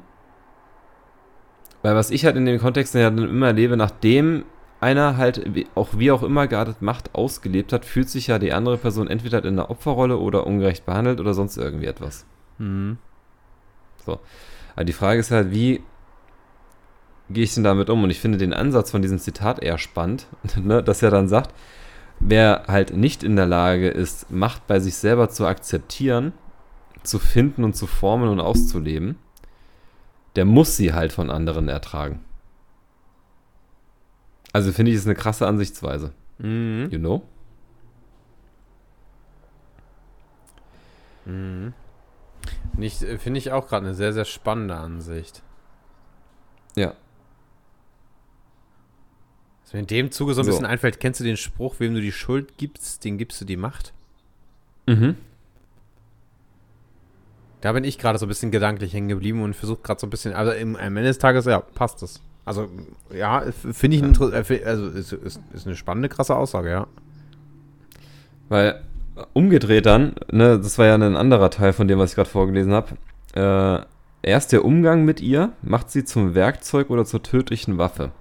weil 1.82 1.96
was 1.96 2.12
ich 2.12 2.26
halt 2.26 2.36
in 2.36 2.46
dem 2.46 2.60
Kontext 2.60 2.96
ja 2.96 3.10
dann 3.10 3.30
immer 3.30 3.48
erlebe, 3.48 3.78
nachdem 3.78 4.46
einer 4.82 5.18
halt 5.18 5.46
auch 5.76 5.90
wie 5.98 6.12
auch 6.12 6.24
immer 6.24 6.48
gerade 6.48 6.76
Macht 6.80 7.16
ausgelebt 7.16 7.74
hat, 7.74 7.86
fühlt 7.86 8.10
sich 8.10 8.28
ja 8.28 8.40
die 8.40 8.54
andere 8.54 8.78
Person 8.78 9.08
entweder 9.08 9.40
in 9.44 9.60
einer 9.60 9.70
Opferrolle 9.70 10.18
oder 10.18 10.46
ungerecht 10.46 10.86
behandelt 10.86 11.20
oder 11.20 11.34
sonst 11.34 11.58
irgendwie 11.58 11.86
etwas. 11.86 12.26
Mhm. 12.58 12.98
So. 14.06 14.20
Aber 14.76 14.86
die 14.86 14.94
Frage 14.94 15.20
ist 15.20 15.32
halt, 15.32 15.52
wie 15.52 15.82
gehe 17.30 17.44
ich 17.44 17.54
denn 17.56 17.64
damit 17.64 17.90
um? 17.90 18.04
Und 18.04 18.10
ich 18.10 18.20
finde 18.20 18.38
den 18.38 18.54
Ansatz 18.54 18.92
von 18.92 19.02
diesem 19.02 19.20
Zitat 19.20 19.64
eher 19.64 19.78
spannend, 19.78 20.28
ne, 20.62 20.84
dass 20.84 21.02
er 21.02 21.12
dann 21.12 21.28
sagt, 21.28 21.54
wer 22.28 22.66
halt 22.68 22.96
nicht 22.96 23.24
in 23.24 23.36
der 23.36 23.46
Lage 23.46 23.90
ist, 23.90 24.32
Macht 24.32 24.68
bei 24.68 24.80
sich 24.80 24.96
selber 24.96 25.30
zu 25.30 25.46
akzeptieren, 25.46 26.34
zu 27.04 27.20
finden 27.20 27.64
und 27.64 27.76
zu 27.76 27.88
formen 27.88 28.30
und 28.30 28.40
auszuleben, 28.40 29.18
der 30.36 30.46
muss 30.46 30.76
sie 30.76 30.94
halt 30.94 31.14
von 31.14 31.30
anderen 31.30 31.70
ertragen. 31.70 32.24
Also 34.54 34.72
finde 34.72 34.92
ich, 34.92 34.98
ist 34.98 35.06
eine 35.06 35.16
krasse 35.16 35.48
Ansichtsweise. 35.48 36.14
Mhm. 36.40 36.88
You 36.90 37.00
know? 37.00 37.22
Mhm. 41.26 41.74
Äh, 42.80 43.18
finde 43.18 43.38
ich 43.38 43.52
auch 43.52 43.68
gerade 43.68 43.86
eine 43.86 43.96
sehr, 43.96 44.14
sehr 44.14 44.26
spannende 44.26 44.76
Ansicht. 44.76 45.42
Ja. 46.76 46.94
Was 49.66 49.74
mir 49.74 49.80
in 49.80 49.88
dem 49.88 50.12
Zuge 50.12 50.34
so 50.34 50.42
ein 50.42 50.46
so. 50.46 50.52
bisschen 50.52 50.66
einfällt, 50.66 51.00
kennst 51.00 51.20
du 51.20 51.24
den 51.24 51.38
Spruch, 51.38 51.76
wem 51.80 51.96
du 51.96 52.02
die 52.02 52.12
Schuld 52.12 52.58
gibst, 52.58 53.04
den 53.04 53.18
gibst 53.18 53.42
du 53.42 53.46
die 53.46 53.58
Macht? 53.58 53.94
Mhm. 54.86 55.16
Da 57.62 57.72
bin 57.74 57.84
ich 57.84 57.98
gerade 57.98 58.20
so 58.20 58.28
ein 58.28 58.30
bisschen 58.30 58.52
gedanklich 58.52 58.94
hängen 58.94 59.08
geblieben 59.08 59.42
und 59.42 59.56
versuche 59.56 59.82
gerade 59.82 60.00
so 60.00 60.06
ein 60.06 60.12
bisschen, 60.12 60.34
also 60.34 60.52
im, 60.52 60.76
am 60.76 60.98
Ende 60.98 61.10
des 61.10 61.18
Tages, 61.18 61.46
ja, 61.46 61.60
passt 61.60 62.04
das. 62.04 62.22
Also, 62.46 62.70
ja, 63.12 63.44
finde 63.72 63.98
ich, 63.98 64.04
ja. 64.04 64.40
Äh, 64.40 64.64
also 64.66 64.88
ist, 64.90 65.12
ist, 65.14 65.42
ist 65.52 65.66
eine 65.66 65.76
spannende, 65.76 66.10
krasse 66.10 66.36
Aussage, 66.36 66.70
ja. 66.70 66.88
Weil 68.50 68.84
umgedreht 69.34 69.88
dann, 69.88 70.14
ne, 70.32 70.60
das 70.60 70.78
war 70.78 70.86
ja 70.86 70.94
ein 70.94 71.16
anderer 71.16 71.50
Teil 71.50 71.74
von 71.74 71.88
dem, 71.88 71.98
was 71.98 72.12
ich 72.12 72.16
gerade 72.16 72.30
vorgelesen 72.30 72.74
habe. 72.74 72.98
Äh, 73.34 74.30
erst 74.30 74.52
der 74.52 74.64
Umgang 74.64 75.04
mit 75.04 75.22
ihr 75.22 75.54
macht 75.64 75.90
sie 75.90 76.04
zum 76.04 76.36
Werkzeug 76.36 76.92
oder 76.92 77.06
zur 77.06 77.24
tödlichen 77.24 77.80
Waffe. 77.80 78.12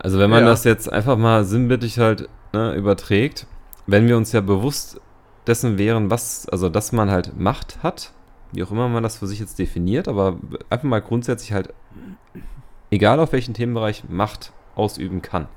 Also 0.00 0.18
wenn 0.18 0.30
man 0.30 0.44
ja. 0.44 0.50
das 0.50 0.64
jetzt 0.64 0.90
einfach 0.90 1.16
mal 1.16 1.44
sinnbildlich 1.44 1.98
halt 1.98 2.28
ne, 2.52 2.74
überträgt, 2.74 3.46
wenn 3.86 4.06
wir 4.06 4.16
uns 4.16 4.32
ja 4.32 4.40
bewusst 4.40 5.00
dessen 5.46 5.78
wären, 5.78 6.10
was, 6.10 6.48
also 6.48 6.68
dass 6.68 6.92
man 6.92 7.10
halt 7.10 7.38
Macht 7.38 7.82
hat, 7.82 8.12
wie 8.52 8.62
auch 8.62 8.70
immer 8.70 8.88
man 8.88 9.02
das 9.02 9.18
für 9.18 9.26
sich 9.26 9.40
jetzt 9.40 9.58
definiert, 9.58 10.08
aber 10.08 10.36
einfach 10.70 10.88
mal 10.88 11.00
grundsätzlich 11.00 11.52
halt, 11.52 11.74
egal 12.90 13.18
auf 13.18 13.32
welchen 13.32 13.54
Themenbereich, 13.54 14.04
Macht 14.08 14.52
ausüben 14.74 15.22
kann. 15.22 15.48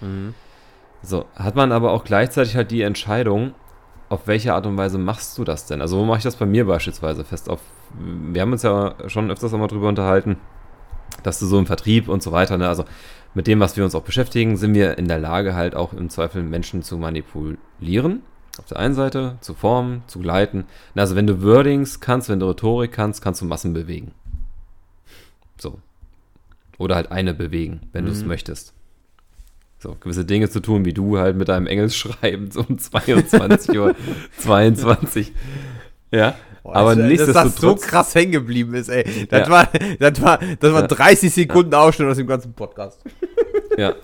Mhm. 0.00 0.34
So, 1.02 1.26
hat 1.34 1.54
man 1.54 1.72
aber 1.72 1.92
auch 1.92 2.04
gleichzeitig 2.04 2.56
halt 2.56 2.70
die 2.70 2.82
Entscheidung, 2.82 3.54
auf 4.08 4.26
welche 4.26 4.54
Art 4.54 4.66
und 4.66 4.76
Weise 4.76 4.98
machst 4.98 5.38
du 5.38 5.44
das 5.44 5.66
denn? 5.66 5.80
Also, 5.80 5.98
wo 5.98 6.04
mache 6.04 6.18
ich 6.18 6.24
das 6.24 6.36
bei 6.36 6.46
mir 6.46 6.66
beispielsweise 6.66 7.24
fest? 7.24 7.48
Auf, 7.48 7.60
wir 7.98 8.42
haben 8.42 8.52
uns 8.52 8.62
ja 8.62 8.94
schon 9.06 9.30
öfters 9.30 9.54
auch 9.54 9.58
mal 9.58 9.68
drüber 9.68 9.88
unterhalten, 9.88 10.36
dass 11.22 11.38
du 11.38 11.46
so 11.46 11.58
im 11.58 11.66
Vertrieb 11.66 12.08
und 12.08 12.22
so 12.22 12.32
weiter, 12.32 12.58
ne? 12.58 12.68
Also, 12.68 12.84
mit 13.34 13.46
dem, 13.46 13.60
was 13.60 13.76
wir 13.76 13.84
uns 13.84 13.94
auch 13.94 14.02
beschäftigen, 14.02 14.56
sind 14.56 14.74
wir 14.74 14.98
in 14.98 15.08
der 15.08 15.18
Lage, 15.18 15.54
halt 15.54 15.74
auch 15.74 15.92
im 15.92 16.10
Zweifel 16.10 16.42
Menschen 16.42 16.82
zu 16.82 16.98
manipulieren. 16.98 18.22
Auf 18.58 18.66
der 18.66 18.78
einen 18.78 18.94
Seite, 18.94 19.38
zu 19.40 19.54
formen, 19.54 20.02
zu 20.06 20.18
gleiten. 20.18 20.64
Also 20.94 21.16
wenn 21.16 21.26
du 21.26 21.42
Wordings 21.42 22.00
kannst, 22.00 22.28
wenn 22.28 22.40
du 22.40 22.46
Rhetorik 22.46 22.92
kannst, 22.92 23.22
kannst 23.22 23.40
du 23.40 23.46
Massen 23.46 23.72
bewegen. 23.72 24.12
So. 25.58 25.78
Oder 26.76 26.96
halt 26.96 27.12
eine 27.12 27.32
bewegen, 27.32 27.88
wenn 27.92 28.04
mhm. 28.04 28.08
du 28.08 28.12
es 28.12 28.24
möchtest. 28.24 28.74
So, 29.78 29.96
gewisse 29.98 30.26
Dinge 30.26 30.50
zu 30.50 30.60
tun, 30.60 30.84
wie 30.84 30.92
du 30.92 31.18
halt 31.18 31.36
mit 31.36 31.48
deinem 31.48 31.66
Engelsschreiben 31.66 32.50
so 32.50 32.64
um 32.68 32.78
22 32.78 33.78
Uhr 33.78 33.94
22. 34.38 35.32
Ja. 36.10 36.34
Boah, 36.62 36.76
aber 36.76 36.96
das, 36.96 37.06
nichtsdestotrotz. 37.06 37.44
Dass 37.44 37.54
das 37.54 37.60
so 37.60 37.74
krass 37.76 38.14
hängen 38.14 38.32
geblieben 38.32 38.74
ist, 38.74 38.88
ey. 38.88 39.26
Das, 39.28 39.48
ja. 39.48 39.50
war, 39.50 39.68
das, 39.98 40.22
war, 40.22 40.38
das 40.58 40.72
war 40.72 40.86
30 40.86 41.32
Sekunden 41.32 41.72
ja. 41.72 41.80
Ausschnitt 41.80 42.08
aus 42.08 42.16
dem 42.16 42.26
ganzen 42.26 42.52
Podcast. 42.52 43.00
Ja, 43.76 43.94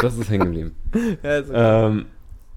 das 0.00 0.16
ist 0.16 0.30
hängen 0.30 0.44
geblieben. 0.44 0.76
Ja, 1.22 1.36
ist 1.38 1.50
okay. 1.50 1.86
ähm, 1.86 2.06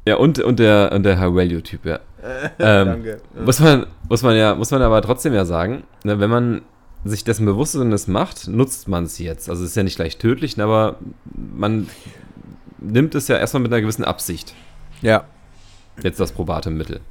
ja, 0.07 0.15
und, 0.15 0.39
und 0.39 0.59
der, 0.59 0.91
und 0.93 1.03
der 1.03 1.19
High-Value-Typ, 1.19 1.85
ja. 1.85 1.99
ähm, 2.59 2.87
Danke. 2.87 3.21
Muss 3.43 3.59
man, 3.59 3.87
muss 4.07 4.21
man 4.21 4.35
ja, 4.35 4.55
muss 4.55 4.71
man 4.71 4.81
aber 4.81 5.01
trotzdem 5.01 5.33
ja 5.33 5.43
sagen, 5.43 5.83
ne, 6.03 6.19
wenn 6.19 6.29
man 6.29 6.61
sich 7.03 7.23
dessen 7.23 7.45
bewusst 7.45 7.75
ist 7.75 7.81
und 7.81 7.91
es 7.91 8.07
macht, 8.07 8.47
nutzt 8.47 8.87
man 8.87 9.05
es 9.05 9.17
jetzt. 9.19 9.49
Also 9.49 9.63
es 9.63 9.71
ist 9.71 9.75
ja 9.75 9.83
nicht 9.83 9.95
gleich 9.95 10.17
tödlich, 10.17 10.59
aber 10.61 10.97
man 11.33 11.87
nimmt 12.79 13.15
es 13.15 13.27
ja 13.27 13.37
erstmal 13.37 13.63
mit 13.63 13.71
einer 13.71 13.81
gewissen 13.81 14.03
Absicht. 14.05 14.53
Ja. 15.01 15.25
Jetzt 16.01 16.19
das 16.19 16.31
probate 16.31 16.69
Mittel. 16.69 17.01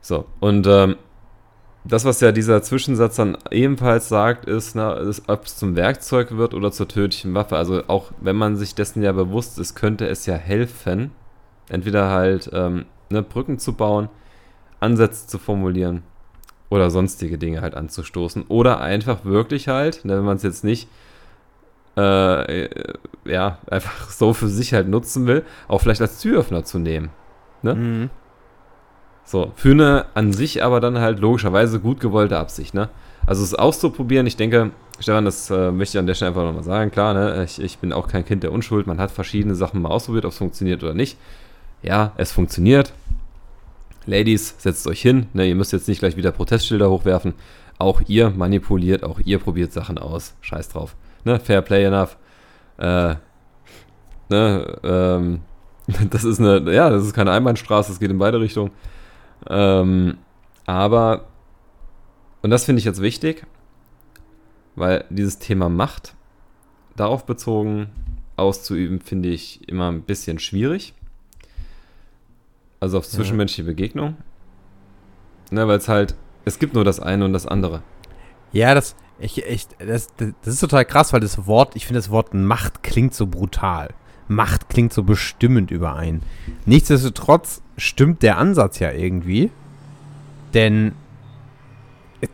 So, 0.00 0.26
und 0.40 0.66
ähm, 0.66 0.96
das, 1.84 2.04
was 2.04 2.20
ja 2.20 2.32
dieser 2.32 2.62
Zwischensatz 2.62 3.16
dann 3.16 3.38
ebenfalls 3.50 4.08
sagt, 4.08 4.44
ist, 4.44 4.76
ist, 4.76 5.28
ob 5.28 5.44
es 5.44 5.56
zum 5.56 5.76
Werkzeug 5.76 6.36
wird 6.36 6.54
oder 6.54 6.72
zur 6.72 6.88
tödlichen 6.88 7.34
Waffe. 7.34 7.56
Also 7.56 7.84
auch 7.86 8.12
wenn 8.20 8.36
man 8.36 8.56
sich 8.56 8.74
dessen 8.74 9.02
ja 9.02 9.12
bewusst 9.12 9.58
ist, 9.58 9.74
könnte 9.74 10.06
es 10.06 10.26
ja 10.26 10.34
helfen, 10.34 11.12
entweder 11.68 12.10
halt 12.10 12.50
ähm, 12.52 12.84
ne, 13.08 13.22
Brücken 13.22 13.58
zu 13.58 13.72
bauen, 13.72 14.08
Ansätze 14.78 15.26
zu 15.26 15.38
formulieren 15.38 16.02
oder 16.68 16.90
sonstige 16.90 17.38
Dinge 17.38 17.62
halt 17.62 17.74
anzustoßen. 17.74 18.44
Oder 18.48 18.80
einfach 18.80 19.24
wirklich 19.24 19.68
halt, 19.68 20.04
ne, 20.04 20.16
wenn 20.16 20.24
man 20.24 20.36
es 20.36 20.42
jetzt 20.42 20.64
nicht 20.64 20.88
äh, 21.96 22.64
äh, 22.64 22.94
ja, 23.24 23.58
einfach 23.70 24.10
so 24.10 24.34
für 24.34 24.48
sich 24.48 24.74
halt 24.74 24.88
nutzen 24.88 25.26
will, 25.26 25.44
auch 25.66 25.80
vielleicht 25.80 26.02
als 26.02 26.20
Türöffner 26.20 26.64
zu 26.64 26.78
nehmen. 26.78 27.10
Ne? 27.62 27.74
Mhm. 27.74 28.10
So, 29.30 29.52
für 29.54 29.70
eine 29.70 30.06
an 30.14 30.32
sich 30.32 30.64
aber 30.64 30.80
dann 30.80 30.98
halt 30.98 31.20
logischerweise 31.20 31.78
gut 31.78 32.00
gewollte 32.00 32.36
Absicht, 32.36 32.74
ne? 32.74 32.88
Also 33.26 33.44
es 33.44 33.54
auszuprobieren, 33.54 34.26
ich 34.26 34.36
denke, 34.36 34.72
Stefan, 34.98 35.24
das 35.24 35.48
äh, 35.50 35.70
möchte 35.70 35.96
ich 35.96 36.00
an 36.00 36.08
der 36.08 36.14
Stelle 36.14 36.30
einfach 36.30 36.42
nochmal 36.42 36.64
sagen, 36.64 36.90
klar, 36.90 37.14
ne? 37.14 37.44
Ich, 37.44 37.62
ich 37.62 37.78
bin 37.78 37.92
auch 37.92 38.08
kein 38.08 38.24
Kind 38.24 38.42
der 38.42 38.50
Unschuld, 38.50 38.88
man 38.88 38.98
hat 38.98 39.12
verschiedene 39.12 39.54
Sachen 39.54 39.82
mal 39.82 39.90
ausprobiert, 39.90 40.24
ob 40.24 40.32
es 40.32 40.38
funktioniert 40.38 40.82
oder 40.82 40.94
nicht. 40.94 41.16
ja, 41.80 42.10
es 42.16 42.32
funktioniert. 42.32 42.92
Ladies, 44.04 44.56
setzt 44.58 44.88
euch 44.88 45.00
hin. 45.00 45.26
Ne, 45.32 45.46
ihr 45.46 45.54
müsst 45.54 45.72
jetzt 45.72 45.86
nicht 45.86 46.00
gleich 46.00 46.16
wieder 46.16 46.32
Protestschilder 46.32 46.90
hochwerfen. 46.90 47.34
Auch 47.78 48.00
ihr 48.08 48.30
manipuliert, 48.30 49.04
auch 49.04 49.20
ihr 49.24 49.38
probiert 49.38 49.72
Sachen 49.72 49.98
aus. 49.98 50.34
Scheiß 50.40 50.70
drauf. 50.70 50.96
Ne, 51.24 51.38
fair 51.38 51.62
play 51.62 51.84
enough. 51.84 52.16
Äh, 52.78 53.14
ne, 54.28 54.78
ähm, 54.82 55.40
das 56.10 56.24
ist 56.24 56.40
eine, 56.40 56.74
ja, 56.74 56.90
das 56.90 57.04
ist 57.04 57.12
keine 57.12 57.30
Einbahnstraße, 57.30 57.92
es 57.92 58.00
geht 58.00 58.10
in 58.10 58.18
beide 58.18 58.40
Richtungen. 58.40 58.72
Ähm, 59.48 60.18
aber, 60.66 61.26
und 62.42 62.50
das 62.50 62.64
finde 62.64 62.80
ich 62.80 62.84
jetzt 62.84 63.00
wichtig, 63.00 63.46
weil 64.76 65.04
dieses 65.10 65.38
Thema 65.38 65.68
Macht 65.68 66.14
darauf 66.96 67.26
bezogen 67.26 67.90
auszuüben, 68.36 69.00
finde 69.00 69.28
ich 69.28 69.68
immer 69.68 69.90
ein 69.90 70.02
bisschen 70.02 70.38
schwierig. 70.38 70.94
Also 72.80 72.98
auf 72.98 73.06
zwischenmenschliche 73.06 73.62
ja. 73.62 73.68
Begegnung. 73.68 74.16
Ne, 75.50 75.66
weil 75.68 75.78
es 75.78 75.88
halt, 75.88 76.14
es 76.44 76.58
gibt 76.58 76.74
nur 76.74 76.84
das 76.84 77.00
eine 77.00 77.24
und 77.24 77.32
das 77.32 77.46
andere. 77.46 77.82
Ja, 78.52 78.74
das, 78.74 78.96
ich, 79.18 79.44
ich, 79.44 79.68
das, 79.78 80.08
das 80.16 80.54
ist 80.54 80.60
total 80.60 80.84
krass, 80.84 81.12
weil 81.12 81.20
das 81.20 81.46
Wort, 81.46 81.76
ich 81.76 81.86
finde 81.86 81.98
das 81.98 82.10
Wort 82.10 82.32
Macht 82.32 82.82
klingt 82.82 83.14
so 83.14 83.26
brutal. 83.26 83.90
Macht 84.30 84.68
klingt 84.68 84.92
so 84.92 85.02
bestimmend 85.02 85.72
überein. 85.72 86.22
Nichtsdestotrotz 86.64 87.62
stimmt 87.76 88.22
der 88.22 88.38
Ansatz 88.38 88.78
ja 88.78 88.92
irgendwie. 88.92 89.50
Denn 90.54 90.92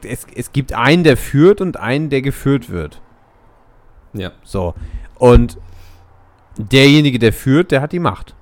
es, 0.03 0.26
es 0.35 0.53
gibt 0.53 0.75
einen, 0.75 1.05
der 1.05 1.17
führt 1.17 1.62
und 1.62 1.79
einen, 1.79 2.11
der 2.11 2.21
geführt 2.21 2.69
wird. 2.69 3.00
Ja. 4.12 4.33
So. 4.45 4.75
Und 5.15 5.57
derjenige, 6.59 7.19
der 7.19 7.33
führt, 7.33 7.71
der 7.71 7.81
hat 7.81 7.93
die 7.93 7.99
Macht. 7.99 8.35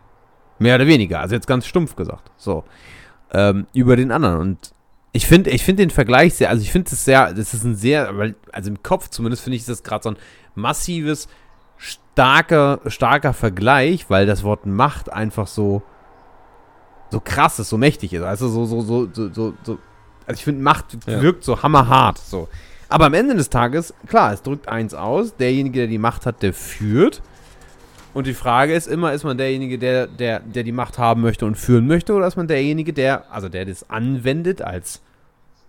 Mehr 0.58 0.75
oder 0.75 0.88
weniger. 0.88 1.20
Also 1.20 1.37
jetzt 1.37 1.46
ganz 1.46 1.64
stumpf 1.64 1.94
gesagt. 1.94 2.32
So. 2.37 2.64
Ähm, 3.32 3.68
über 3.73 3.94
den 3.94 4.11
anderen. 4.11 4.40
Und 4.40 4.75
ich 5.12 5.28
finde 5.28 5.50
ich 5.50 5.62
find 5.62 5.78
den 5.78 5.90
Vergleich 5.90 6.34
sehr, 6.34 6.50
also 6.50 6.61
ich 6.61 6.73
finde 6.73 6.90
es 6.90 7.04
sehr, 7.04 7.32
das 7.32 7.54
ist 7.54 7.62
ein 7.62 7.76
sehr, 7.76 8.34
also 8.50 8.68
im 8.68 8.82
Kopf 8.82 9.11
zumindest 9.11 9.44
finde 9.44 9.56
ich 9.56 9.64
das 9.64 9.84
gerade 9.84 10.02
so 10.02 10.11
ein 10.11 10.16
massives, 10.56 11.28
starker, 11.76 12.81
starker 12.87 13.33
Vergleich, 13.33 14.09
weil 14.09 14.26
das 14.26 14.45
Wort 14.45 14.66
Macht 14.66 15.12
einfach 15.12 15.47
so, 15.47 15.83
so 17.11 17.21
krass 17.21 17.59
ist, 17.59 17.69
so 17.69 17.78
mächtig 17.78 18.12
ist. 18.12 18.23
Also 18.23 18.49
so, 18.49 18.64
so, 18.64 18.81
so, 18.81 19.09
so, 19.12 19.33
so, 19.33 19.54
so 19.62 19.78
also 20.26 20.38
ich 20.38 20.45
finde, 20.45 20.62
Macht 20.62 20.97
ja. 21.07 21.21
wirkt 21.21 21.45
so 21.45 21.62
hammerhart. 21.62 22.19
So. 22.19 22.49
Aber 22.88 23.07
am 23.07 23.14
Ende 23.14 23.35
des 23.35 23.50
Tages, 23.50 23.95
klar, 24.07 24.33
es 24.33 24.43
drückt 24.43 24.69
eins 24.69 24.95
aus, 24.95 25.37
derjenige, 25.37 25.81
der 25.81 25.88
die 25.88 25.99
Macht 25.99 26.26
hat, 26.26 26.43
der 26.43 26.52
führt. 26.52 27.23
Und 28.14 28.28
die 28.28 28.35
Frage 28.35 28.75
ist 28.75 28.87
immer, 28.87 29.12
ist 29.12 29.25
man 29.25 29.37
derjenige, 29.37 29.78
der, 29.78 30.07
der, 30.07 30.38
der 30.40 30.62
die 30.62 30.73
Macht 30.73 30.99
haben 30.99 31.21
möchte 31.21 31.47
und 31.47 31.57
führen 31.57 31.88
möchte, 31.88 32.14
oder 32.14 32.28
ist 32.28 32.37
man 32.37 32.47
derjenige, 32.47 32.93
der, 32.93 33.33
also 33.33 33.49
der 33.49 33.64
das 33.64 33.90
anwendet 33.90 34.62
als, 34.62 35.02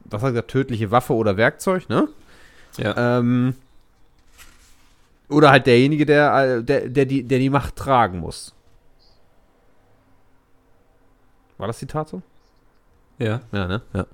was 0.06 0.22
sagt 0.22 0.36
er, 0.36 0.46
tödliche 0.46 0.92
Waffe 0.92 1.14
oder 1.14 1.38
Werkzeug, 1.38 1.90
ne? 1.90 2.08
Ja. 2.78 3.20
Ähm, 3.20 3.56
oder 5.29 5.51
halt 5.51 5.67
derjenige, 5.67 6.05
der, 6.05 6.62
der, 6.62 6.89
der, 6.89 7.05
die, 7.05 7.24
der 7.24 7.39
die 7.39 7.50
Macht 7.50 7.75
tragen 7.75 8.20
muss. 8.20 8.53
War 11.58 11.67
das 11.67 11.79
Zitat 11.79 12.10
so? 12.10 12.22
Ja. 13.17 13.41
Ja, 13.51 13.67
ne? 13.67 13.82
Ja. 13.94 14.05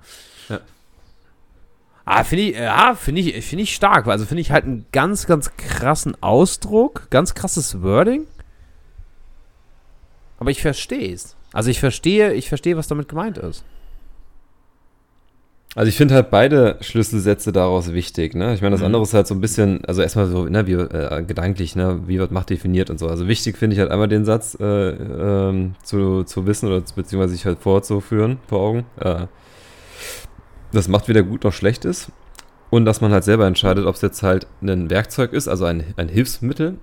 ja. 0.48 0.60
Ah, 2.04 2.24
finde 2.24 2.44
ich, 2.44 2.56
ja, 2.56 2.94
finde 2.94 3.20
ich, 3.20 3.44
finde 3.44 3.62
ich 3.62 3.74
stark. 3.74 4.06
Also 4.06 4.26
finde 4.26 4.40
ich 4.40 4.50
halt 4.50 4.64
einen 4.64 4.86
ganz, 4.92 5.26
ganz 5.26 5.56
krassen 5.56 6.20
Ausdruck, 6.22 7.08
ganz 7.10 7.34
krasses 7.34 7.82
Wording. 7.82 8.26
Aber 10.38 10.50
ich 10.50 10.60
verstehe 10.60 11.12
es. 11.14 11.36
Also 11.52 11.70
ich 11.70 11.78
verstehe, 11.78 12.32
ich 12.32 12.48
verstehe, 12.48 12.76
was 12.76 12.88
damit 12.88 13.08
gemeint 13.08 13.38
ist. 13.38 13.64
Also 15.74 15.88
ich 15.88 15.96
finde 15.96 16.14
halt 16.14 16.30
beide 16.30 16.76
Schlüsselsätze 16.80 17.50
daraus 17.50 17.92
wichtig. 17.92 18.34
Ne? 18.34 18.54
Ich 18.54 18.60
meine, 18.60 18.72
das 18.72 18.80
mhm. 18.80 18.86
andere 18.86 19.02
ist 19.04 19.14
halt 19.14 19.26
so 19.26 19.34
ein 19.34 19.40
bisschen, 19.40 19.84
also 19.86 20.02
erstmal 20.02 20.26
so, 20.26 20.44
ne, 20.44 20.66
wie, 20.66 20.72
äh, 20.72 21.22
gedanklich, 21.22 21.76
ne, 21.76 22.02
wie 22.06 22.18
wird 22.18 22.30
Macht 22.30 22.50
definiert 22.50 22.90
und 22.90 22.98
so. 22.98 23.08
Also 23.08 23.26
wichtig 23.26 23.56
finde 23.56 23.74
ich 23.74 23.80
halt 23.80 23.90
einmal 23.90 24.08
den 24.08 24.26
Satz 24.26 24.56
äh, 24.60 24.90
ähm, 24.90 25.74
zu, 25.82 26.24
zu 26.24 26.46
wissen 26.46 26.68
oder 26.68 26.82
beziehungsweise 26.94 27.32
sich 27.32 27.46
halt 27.46 27.58
vorzuführen 27.58 28.38
vor 28.48 28.60
Augen. 28.60 28.84
Äh, 29.00 29.26
dass 30.72 30.88
Macht 30.88 31.08
weder 31.08 31.22
gut 31.22 31.44
noch 31.44 31.52
schlecht 31.52 31.84
ist 31.84 32.12
und 32.70 32.84
dass 32.84 33.00
man 33.00 33.12
halt 33.12 33.24
selber 33.24 33.46
entscheidet, 33.46 33.86
ob 33.86 33.94
es 33.94 34.02
jetzt 34.02 34.22
halt 34.22 34.46
ein 34.62 34.90
Werkzeug 34.90 35.32
ist, 35.32 35.48
also 35.48 35.64
ein, 35.64 35.84
ein 35.96 36.08
Hilfsmittel, 36.08 36.78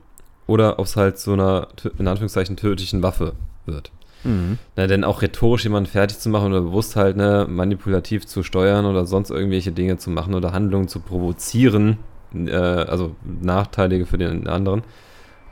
oder 0.49 0.80
ob 0.80 0.88
es 0.88 0.95
halt 0.95 1.19
so 1.19 1.34
einer, 1.34 1.67
in 1.99 2.08
Anführungszeichen, 2.08 2.58
tödlichen 2.58 3.04
Waffe 3.04 3.34
wird. 3.67 3.91
Mhm. 4.23 4.58
Na, 4.75 4.88
denn 4.88 5.03
auch 5.03 5.21
rhetorisch 5.21 5.63
jemanden 5.63 5.89
fertig 5.89 6.19
zu 6.19 6.29
machen 6.29 6.51
oder 6.51 6.62
bewusst 6.62 6.95
halt 6.95 7.17
ne, 7.17 7.45
manipulativ 7.49 8.25
zu 8.25 8.43
steuern 8.43 8.86
oder 8.86 9.05
sonst 9.05 9.29
irgendwelche 9.29 9.71
Dinge 9.71 9.97
zu 9.97 10.10
machen 10.10 10.34
oder 10.34 10.51
Handlungen 10.51 10.88
zu 10.88 10.99
provozieren, 10.99 11.97
äh, 12.34 12.55
also 12.55 13.15
Nachteilige 13.23 14.05
für 14.05 14.17
den 14.17 14.47
anderen, 14.47 14.84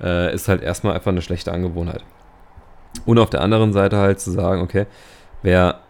äh, 0.01 0.33
ist 0.33 0.47
halt 0.47 0.61
erstmal 0.61 0.93
einfach 0.95 1.11
eine 1.11 1.21
schlechte 1.21 1.51
Angewohnheit. 1.51 2.03
Und 3.05 3.19
auf 3.19 3.29
der 3.29 3.41
anderen 3.41 3.73
Seite 3.73 3.97
halt 3.97 4.19
zu 4.19 4.31
sagen, 4.31 4.61
okay, 4.61 4.85
wer 5.43 5.81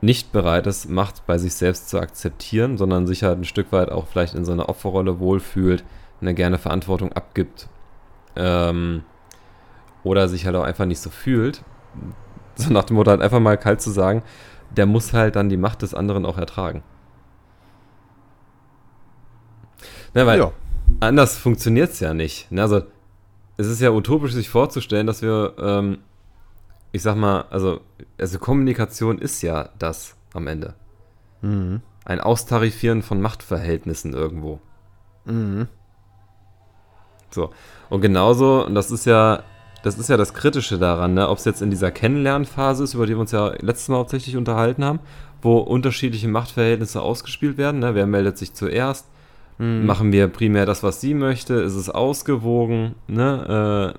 nicht 0.00 0.32
bereit 0.32 0.66
ist, 0.66 0.88
Macht 0.88 1.26
bei 1.26 1.38
sich 1.38 1.54
selbst 1.54 1.90
zu 1.90 1.98
akzeptieren, 1.98 2.78
sondern 2.78 3.06
sich 3.06 3.22
halt 3.22 3.38
ein 3.38 3.44
Stück 3.44 3.72
weit 3.72 3.90
auch 3.90 4.06
vielleicht 4.06 4.34
in 4.34 4.44
so 4.44 4.52
einer 4.52 4.68
Opferrolle 4.68 5.20
wohlfühlt, 5.20 5.84
eine 6.20 6.34
gerne 6.34 6.58
Verantwortung 6.58 7.12
abgibt 7.12 7.68
ähm, 8.36 9.04
oder 10.02 10.28
sich 10.28 10.46
halt 10.46 10.56
auch 10.56 10.64
einfach 10.64 10.86
nicht 10.86 11.00
so 11.00 11.10
fühlt, 11.10 11.62
so 12.56 12.72
nach 12.72 12.84
dem 12.84 12.96
Motto 12.96 13.10
halt 13.10 13.22
einfach 13.22 13.40
mal 13.40 13.56
kalt 13.56 13.80
zu 13.80 13.90
sagen, 13.90 14.22
der 14.70 14.86
muss 14.86 15.12
halt 15.12 15.36
dann 15.36 15.48
die 15.48 15.56
Macht 15.56 15.82
des 15.82 15.94
anderen 15.94 16.24
auch 16.24 16.38
ertragen. 16.38 16.82
Na, 20.14 20.26
weil 20.26 20.40
ja. 20.40 20.52
anders 21.00 21.36
funktioniert 21.36 21.90
es 21.90 22.00
ja 22.00 22.14
nicht. 22.14 22.48
Also 22.56 22.82
es 23.56 23.66
ist 23.66 23.80
ja 23.80 23.90
utopisch, 23.90 24.32
sich 24.32 24.48
vorzustellen, 24.48 25.06
dass 25.06 25.22
wir 25.22 25.54
ähm, 25.58 25.98
ich 26.92 27.02
sag 27.02 27.16
mal, 27.16 27.44
also, 27.50 27.80
also 28.18 28.38
Kommunikation 28.38 29.18
ist 29.18 29.42
ja 29.42 29.70
das 29.78 30.16
am 30.34 30.46
Ende. 30.46 30.74
Mhm. 31.42 31.82
Ein 32.04 32.20
Austarifieren 32.20 33.02
von 33.02 33.20
Machtverhältnissen 33.20 34.12
irgendwo. 34.12 34.60
Mhm. 35.24 35.68
So. 37.30 37.50
Und 37.88 38.00
genauso, 38.00 38.64
und 38.64 38.74
das 38.74 38.90
ist 38.90 39.06
ja, 39.06 39.44
das 39.82 39.98
ist 39.98 40.08
ja 40.08 40.16
das 40.16 40.34
Kritische 40.34 40.78
daran, 40.78 41.14
ne? 41.14 41.28
ob 41.28 41.38
es 41.38 41.44
jetzt 41.44 41.62
in 41.62 41.70
dieser 41.70 41.90
Kennenlernphase 41.90 42.84
ist, 42.84 42.94
über 42.94 43.06
die 43.06 43.14
wir 43.14 43.20
uns 43.20 43.32
ja 43.32 43.52
letztes 43.60 43.88
Mal 43.88 43.96
hauptsächlich 43.96 44.36
unterhalten 44.36 44.84
haben, 44.84 45.00
wo 45.42 45.58
unterschiedliche 45.58 46.28
Machtverhältnisse 46.28 47.00
ausgespielt 47.00 47.56
werden. 47.56 47.80
Ne? 47.80 47.94
Wer 47.94 48.06
meldet 48.06 48.36
sich 48.36 48.52
zuerst? 48.52 49.06
Mhm. 49.58 49.86
Machen 49.86 50.12
wir 50.12 50.28
primär 50.28 50.66
das, 50.66 50.82
was 50.82 51.00
sie 51.00 51.14
möchte? 51.14 51.54
Ist 51.54 51.74
es 51.74 51.88
ausgewogen? 51.88 52.94
Ne? 53.08 53.94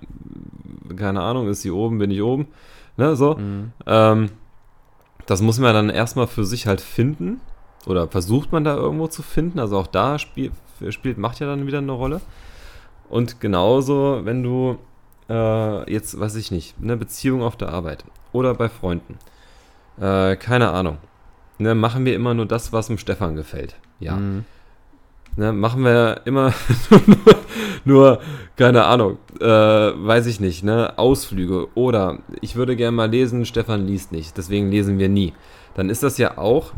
Äh, 0.89 0.95
keine 0.95 1.21
Ahnung, 1.21 1.47
ist 1.49 1.61
sie 1.61 1.71
oben, 1.71 1.97
bin 1.97 2.11
ich 2.11 2.21
oben? 2.21 2.47
Ne, 2.97 3.15
so. 3.15 3.35
Mhm. 3.35 3.71
Ähm, 3.85 4.29
das 5.25 5.41
muss 5.41 5.59
man 5.59 5.73
dann 5.73 5.89
erstmal 5.89 6.27
für 6.27 6.45
sich 6.45 6.67
halt 6.67 6.81
finden. 6.81 7.39
Oder 7.87 8.07
versucht 8.07 8.51
man 8.51 8.63
da 8.63 8.75
irgendwo 8.75 9.07
zu 9.07 9.23
finden. 9.23 9.59
Also 9.59 9.77
auch 9.77 9.87
da 9.87 10.19
spiel, 10.19 10.51
spielt 10.89 11.17
Macht 11.17 11.39
ja 11.39 11.47
dann 11.47 11.65
wieder 11.65 11.79
eine 11.79 11.91
Rolle. 11.91 12.21
Und 13.09 13.39
genauso, 13.39 14.21
wenn 14.23 14.43
du 14.43 14.77
äh, 15.31 15.91
jetzt, 15.91 16.19
weiß 16.19 16.35
ich 16.35 16.51
nicht, 16.51 16.75
eine 16.81 16.97
Beziehung 16.97 17.41
auf 17.41 17.55
der 17.55 17.69
Arbeit 17.69 18.03
oder 18.33 18.53
bei 18.53 18.69
Freunden. 18.69 19.17
Äh, 19.99 20.35
keine 20.35 20.71
Ahnung. 20.71 20.97
Ne, 21.57 21.75
machen 21.75 22.05
wir 22.05 22.15
immer 22.15 22.33
nur 22.33 22.45
das, 22.45 22.73
was 22.73 22.87
dem 22.87 22.97
Stefan 22.97 23.35
gefällt. 23.35 23.75
Ja. 23.99 24.15
Mhm. 24.15 24.45
Ne, 25.37 25.53
machen 25.53 25.85
wir 25.85 26.21
immer 26.25 26.53
nur, 27.85 28.19
keine 28.57 28.83
Ahnung, 28.85 29.17
äh, 29.39 29.45
weiß 29.45 30.25
ich 30.25 30.41
nicht, 30.41 30.63
ne, 30.63 30.97
Ausflüge 30.97 31.69
oder 31.75 32.19
ich 32.41 32.57
würde 32.57 32.75
gerne 32.75 32.97
mal 32.97 33.09
lesen, 33.09 33.45
Stefan 33.45 33.87
liest 33.87 34.11
nicht, 34.11 34.37
deswegen 34.37 34.69
lesen 34.69 34.99
wir 34.99 35.07
nie. 35.07 35.33
Dann 35.75 35.89
ist 35.89 36.03
das 36.03 36.17
ja 36.17 36.37
auch 36.37 36.73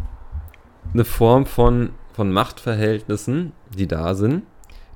eine 0.93 1.05
Form 1.05 1.47
von, 1.47 1.89
von 2.13 2.31
Machtverhältnissen, 2.31 3.53
die 3.75 3.87
da 3.87 4.13
sind, 4.13 4.43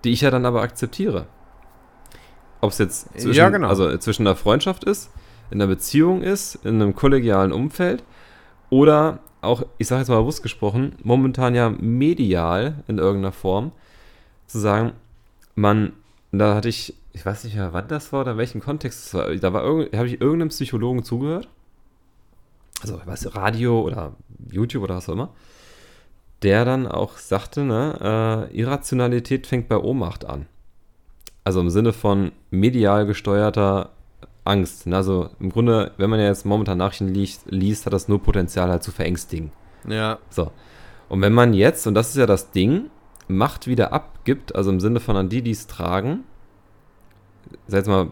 die 0.04 0.12
ich 0.12 0.22
ja 0.22 0.30
dann 0.30 0.46
aber 0.46 0.62
akzeptiere. 0.62 1.26
Ob 2.62 2.72
es 2.72 2.78
jetzt 2.78 3.10
zwischen, 3.20 3.34
ja, 3.34 3.50
genau. 3.50 3.68
also 3.68 3.96
zwischen 3.98 4.26
einer 4.26 4.36
Freundschaft 4.36 4.84
ist, 4.84 5.12
in 5.52 5.62
einer 5.62 5.68
Beziehung 5.68 6.24
ist, 6.24 6.56
in 6.64 6.82
einem 6.82 6.96
kollegialen 6.96 7.52
Umfeld 7.52 8.04
oder 8.70 9.20
auch, 9.42 9.64
ich 9.78 9.88
sage 9.88 10.02
jetzt 10.02 10.10
mal 10.10 10.20
bewusst 10.20 10.44
gesprochen, 10.44 10.96
momentan 11.04 11.56
ja 11.56 11.70
medial 11.70 12.84
in 12.88 12.98
irgendeiner 12.98 13.32
Form, 13.32 13.72
zu 14.48 14.60
sagen, 14.60 14.94
man, 15.56 15.94
da 16.32 16.56
hatte 16.56 16.70
ich, 16.70 16.96
ich 17.14 17.26
weiß 17.26 17.44
nicht 17.44 17.56
mehr, 17.56 17.74
wann 17.74 17.88
das 17.88 18.12
war 18.14 18.22
oder 18.22 18.32
in 18.32 18.38
welchem 18.38 18.62
Kontext 18.62 19.06
das 19.06 19.14
war, 19.14 19.36
da 19.36 19.54
war 19.54 19.64
habe 19.64 20.08
ich 20.08 20.22
irgendeinem 20.22 20.50
Psychologen 20.50 21.04
zugehört, 21.04 21.48
also 22.82 22.98
ich 23.00 23.08
weiß, 23.08 23.36
Radio 23.36 23.82
oder 23.82 24.14
YouTube 24.52 24.84
oder 24.84 24.96
was 24.96 25.10
auch 25.10 25.14
immer, 25.14 25.30
der 26.44 26.66
dann 26.66 26.88
auch 26.88 27.18
sagte, 27.18 27.64
ne, 27.64 28.48
äh, 28.52 28.58
Irrationalität 28.58 29.48
fängt 29.48 29.68
bei 29.68 29.78
Ohnmacht 29.78 30.26
an. 30.26 30.46
Also 31.48 31.62
im 31.62 31.70
Sinne 31.70 31.94
von 31.94 32.34
medial 32.52 33.06
gesteuerter 33.06 33.92
Angst. 34.44 34.86
Ne? 34.86 34.98
Also 34.98 35.30
im 35.40 35.50
Grunde, 35.50 35.92
wenn 35.96 36.10
man 36.10 36.20
ja 36.20 36.26
jetzt 36.26 36.46
momentan 36.46 36.78
Nachrichten 36.78 37.08
liest, 37.08 37.44
liest, 37.50 37.86
hat 37.86 37.94
das 37.94 38.10
nur 38.10 38.22
Potenzial 38.22 38.70
halt 38.70 38.84
zu 38.84 38.92
verängstigen. 38.92 39.54
Ja. 39.88 40.20
So. 40.30 40.52
Und 41.08 41.22
wenn 41.22 41.32
man 41.32 41.54
jetzt, 41.54 41.88
und 41.88 41.94
das 41.94 42.10
ist 42.10 42.18
ja 42.18 42.26
das 42.26 42.52
Ding, 42.52 42.90
Macht 43.30 43.66
wieder 43.66 43.94
abgibt, 43.94 44.58
also 44.58 44.72
im 44.72 44.82
Sinne 44.82 45.00
von 45.00 45.16
an 45.16 45.30
die, 45.30 45.42
die 45.42 45.52
es 45.52 45.68
tragen, 45.68 46.26
sag 47.68 47.78
jetzt 47.78 47.88
mal, 47.88 48.08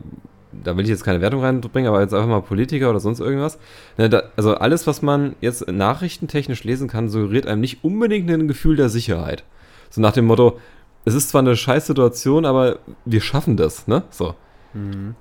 da 0.53 0.77
will 0.77 0.85
ich 0.85 0.89
jetzt 0.89 1.03
keine 1.03 1.19
Wertung 1.19 1.41
reinbringen, 1.41 1.89
aber 1.89 1.99
jetzt 1.99 2.13
einfach 2.13 2.29
mal 2.29 2.41
Politiker 2.41 2.89
oder 2.89 3.01
sonst 3.01 3.19
irgendwas. 3.19 3.59
Ne, 3.97 4.09
da, 4.09 4.23
also 4.37 4.55
alles, 4.55 4.87
was 4.87 5.01
man 5.01 5.35
jetzt 5.41 5.69
nachrichtentechnisch 5.69 6.63
lesen 6.63 6.87
kann, 6.87 7.09
suggeriert 7.09 7.47
einem 7.47 7.59
nicht 7.59 7.83
unbedingt 7.83 8.31
ein 8.31 8.47
Gefühl 8.47 8.77
der 8.77 8.87
Sicherheit. 8.87 9.43
So 9.89 9.99
nach 9.99 10.13
dem 10.13 10.25
Motto, 10.25 10.57
es 11.05 11.13
ist 11.13 11.29
zwar 11.29 11.41
eine 11.41 11.55
scheiß 11.55 11.87
Situation, 11.87 12.45
aber 12.45 12.79
wir 13.05 13.21
schaffen 13.21 13.57
das, 13.57 13.87
ne? 13.87 14.03
So. 14.09 14.35
Mhm. 14.73 15.15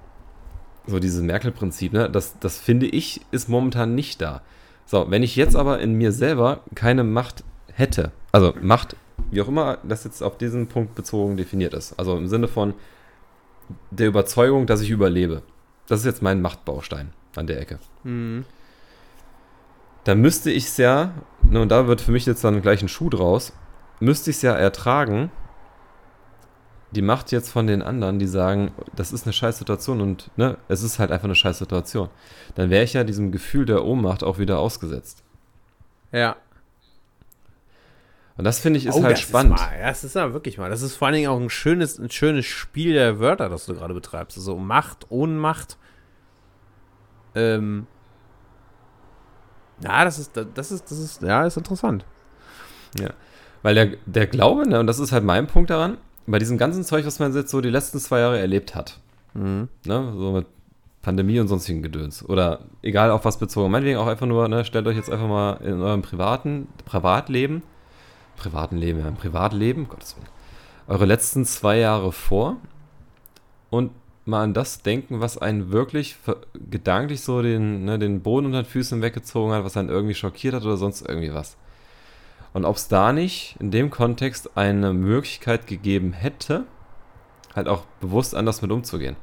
So 0.87 0.99
dieses 0.99 1.23
Merkel-Prinzip, 1.23 1.93
ne? 1.93 2.11
Das, 2.11 2.39
das 2.39 2.59
finde 2.59 2.87
ich, 2.87 3.21
ist 3.31 3.49
momentan 3.49 3.95
nicht 3.95 4.21
da. 4.21 4.43
So, 4.87 5.11
wenn 5.11 5.23
ich 5.23 5.37
jetzt 5.37 5.57
aber 5.57 5.81
in 5.81 5.95
mir 5.95 6.13
selber 6.13 6.61
keine 6.75 7.05
Macht 7.05 7.45
hätte, 7.73 8.13
also 8.33 8.55
Macht, 8.61 8.97
wie 9.31 9.41
auch 9.43 9.49
immer 9.49 9.79
das 9.83 10.05
jetzt 10.05 10.23
auf 10.23 10.39
diesen 10.39 10.67
Punkt 10.67 10.95
bezogen 10.95 11.37
definiert 11.37 11.75
ist, 11.75 11.99
also 11.99 12.17
im 12.17 12.29
Sinne 12.29 12.49
von 12.49 12.75
der 13.91 14.09
Überzeugung, 14.09 14.67
dass 14.67 14.81
ich 14.81 14.91
überlebe. 14.91 15.43
Das 15.87 16.01
ist 16.01 16.07
jetzt 16.07 16.23
mein 16.23 16.43
Machtbaustein 16.43 17.13
an 17.37 17.47
der 17.47 17.61
Ecke. 17.61 17.79
Mhm. 18.05 18.45
Dann 20.05 20.21
müsste 20.21 20.51
ich 20.51 20.65
es 20.65 20.77
ja, 20.77 21.13
ne, 21.43 21.61
und 21.61 21.71
da 21.71 21.87
wird 21.87 22.01
für 22.01 22.13
mich 22.13 22.27
jetzt 22.27 22.45
dann 22.45 22.61
gleich 22.61 22.83
ein 22.83 22.89
Schuh 22.89 23.09
draus, 23.09 23.53
müsste 24.01 24.31
ich 24.31 24.37
es 24.37 24.43
ja 24.43 24.55
ertragen, 24.55 25.31
die 26.97 27.03
Macht 27.03 27.33
jetzt 27.33 27.51
von 27.51 27.67
den 27.67 27.83
anderen, 27.83 28.19
die 28.19 28.27
sagen, 28.27 28.73
das 28.97 29.13
ist 29.13 29.27
eine 29.27 29.33
scheiß 29.33 29.59
Situation 29.59 30.01
und 30.01 30.31
ne, 30.37 30.57
es 30.69 30.83
ist 30.83 30.99
halt 30.99 31.11
einfach 31.11 31.27
eine 31.27 31.35
scheiß 31.35 31.59
Situation. 31.59 32.09
Dann 32.55 32.71
wäre 32.71 32.85
ich 32.85 32.95
ja 32.95 33.05
diesem 33.05 33.33
Gefühl 33.33 33.67
der 33.67 33.85
Ohnmacht 33.85 34.25
auch 34.25 34.39
wieder 34.39 34.59
ausgesetzt. 34.59 35.23
Ja. 36.13 36.37
Und 38.37 38.45
das 38.45 38.59
finde 38.59 38.79
ich 38.79 38.87
ist 38.87 38.97
Oh, 38.97 39.03
halt 39.03 39.13
das 39.13 39.21
spannend. 39.21 39.55
Ist 39.55 39.67
mal, 39.67 39.79
ja, 39.79 39.89
das 39.89 40.05
ist 40.05 40.15
ja 40.15 40.33
wirklich 40.33 40.59
mal. 40.59 40.71
Das 40.71 40.83
ist 40.83 40.97
vor 40.97 41.07
allen 41.07 41.15
Dingen 41.17 41.29
auch 41.29 41.39
ein 41.39 41.51
schönes, 41.51 41.99
ein 41.99 42.11
schönes 42.11 42.47
Spiel 42.47 42.95
der 42.95 43.21
Wörter, 43.21 43.49
das 43.49 43.67
du 43.67 43.75
gerade 43.75 43.95
betreibst. 43.95 44.39
Also 44.39 44.57
Macht, 44.57 45.11
Ohnmacht. 45.11 45.77
Ähm. 47.35 47.87
Ja, 49.83 50.05
das 50.05 50.19
ist, 50.19 50.33
das 50.37 50.71
ist, 50.73 50.91
das 50.91 50.99
ist, 50.99 51.23
ja, 51.23 51.45
ist 51.45 51.57
interessant. 51.57 52.07
Weil 53.65 53.75
der, 53.75 53.87
der 54.05 54.27
Glaube, 54.27 54.69
ne, 54.69 54.79
und 54.79 54.87
das 54.87 54.99
ist 54.99 55.11
halt 55.11 55.25
mein 55.25 55.47
Punkt 55.47 55.71
daran, 55.71 55.97
bei 56.27 56.39
diesem 56.39 56.59
ganzen 56.59 56.85
Zeug, 56.85 57.07
was 57.07 57.19
man 57.19 57.35
jetzt 57.35 57.51
so 57.51 57.61
die 57.61 57.71
letzten 57.71 57.99
zwei 57.99 58.21
Jahre 58.21 58.39
erlebt 58.39 58.75
hat, 58.75 58.99
Mhm. 59.35 59.69
ne, 59.85 60.13
so 60.17 60.33
mit 60.33 60.47
Pandemie 61.03 61.39
und 61.41 61.49
sonstigen 61.49 61.83
Gedöns, 61.83 62.27
oder 62.27 62.61
egal 62.83 63.11
auf 63.11 63.25
was 63.25 63.39
bezogen, 63.39 63.71
meinetwegen 63.71 63.99
auch 63.99 64.07
einfach 64.07 64.27
nur, 64.27 64.49
ne, 64.49 64.65
stellt 64.65 64.87
euch 64.87 64.97
jetzt 64.97 65.11
einfach 65.11 65.29
mal 65.29 65.55
in 65.65 65.83
eurem 65.83 66.03
privaten, 66.03 66.69
Privatleben, 66.87 67.63
privaten 68.37 68.77
Leben, 68.77 69.01
ja, 69.01 69.09
im 69.09 69.17
Privatleben, 69.17 69.89
Gottes 69.89 70.17
Willen, 70.17 70.29
eure 70.89 71.05
letzten 71.05 71.45
zwei 71.45 71.79
Jahre 71.79 72.13
vor 72.13 72.57
und 73.71 73.91
mal 74.25 74.43
an 74.43 74.55
das 74.55 74.81
denken, 74.83 75.21
was 75.21 75.37
einen 75.37 75.71
wirklich 75.73 76.17
gedanklich 76.71 77.21
so 77.21 77.43
den, 77.43 77.85
ne, 77.85 77.99
den 77.99 78.23
Boden 78.23 78.47
unter 78.47 78.63
den 78.63 78.69
Füßen 78.69 79.03
weggezogen 79.03 79.53
hat, 79.53 79.65
was 79.65 79.77
einen 79.77 79.91
irgendwie 79.91 80.15
schockiert 80.15 80.55
hat 80.55 80.65
oder 80.65 80.79
sonst 80.79 81.07
irgendwie 81.07 81.35
was. 81.35 81.57
Und 82.55 82.65
ob 82.65 82.77
es 82.77 82.89
da 82.89 83.13
nicht 83.13 83.57
in 83.59 83.71
dem 83.71 83.91
Kontext 83.91 84.57
eine 84.57 84.95
Möglichkeit 84.95 85.67
gegeben 85.67 86.13
hätte, 86.13 86.65
halt 87.55 87.69
auch 87.69 87.83
bewusst 88.01 88.35
anders 88.35 88.63
mit 88.63 88.71
umzugehen. 88.71 89.17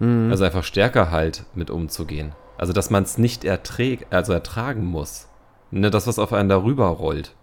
Mhm. 0.00 0.30
Also 0.30 0.44
einfach 0.44 0.64
stärker 0.64 1.10
halt 1.10 1.44
mit 1.54 1.70
umzugehen. 1.70 2.32
Also 2.58 2.72
dass 2.72 2.90
man 2.90 3.04
es 3.04 3.18
nicht 3.18 3.44
erträg 3.44 4.06
also 4.10 4.32
ertragen 4.32 4.84
muss. 4.84 5.28
Ne, 5.70 5.90
das, 5.90 6.06
was 6.06 6.18
auf 6.18 6.32
einen 6.32 6.48
darüber 6.48 6.86
rollt. 6.86 7.34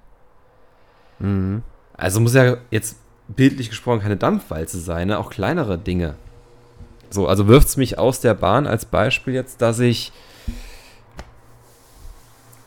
Mhm. 1.20 1.64
Also 1.94 2.20
muss 2.20 2.34
ja 2.34 2.58
jetzt 2.72 2.98
bildlich 3.28 3.70
gesprochen 3.70 4.02
keine 4.02 4.18
Dampfwalze 4.18 4.80
sein, 4.80 5.10
ne? 5.10 5.20
auch 5.20 5.30
kleinere 5.30 5.78
Dinge. 5.78 6.16
So, 7.12 7.28
also 7.28 7.48
wirft 7.48 7.68
es 7.68 7.78
mich 7.78 8.00
aus 8.00 8.20
der 8.20 8.34
Bahn 8.34 8.68
als 8.68 8.86
Beispiel 8.86 9.34
jetzt, 9.34 9.62
dass 9.62 9.80
ich 9.80 10.12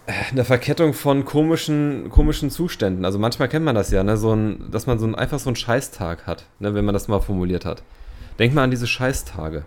eine 0.06 0.44
Verkettung 0.44 0.94
von 0.94 1.24
komischen, 1.24 2.10
komischen 2.10 2.50
Zuständen, 2.50 3.04
also 3.04 3.18
manchmal 3.18 3.48
kennt 3.48 3.64
man 3.64 3.74
das 3.74 3.90
ja, 3.90 4.02
ne? 4.02 4.16
so 4.16 4.34
ein, 4.34 4.70
dass 4.70 4.86
man 4.86 4.98
so 4.98 5.06
ein, 5.06 5.14
einfach 5.14 5.38
so 5.38 5.48
einen 5.48 5.56
Scheißtag 5.56 6.26
hat, 6.26 6.46
ne? 6.58 6.74
wenn 6.74 6.84
man 6.84 6.92
das 6.92 7.08
mal 7.08 7.20
formuliert 7.20 7.64
hat. 7.64 7.82
Denk 8.38 8.54
mal 8.54 8.64
an 8.64 8.70
diese 8.70 8.86
Scheißtage. 8.86 9.64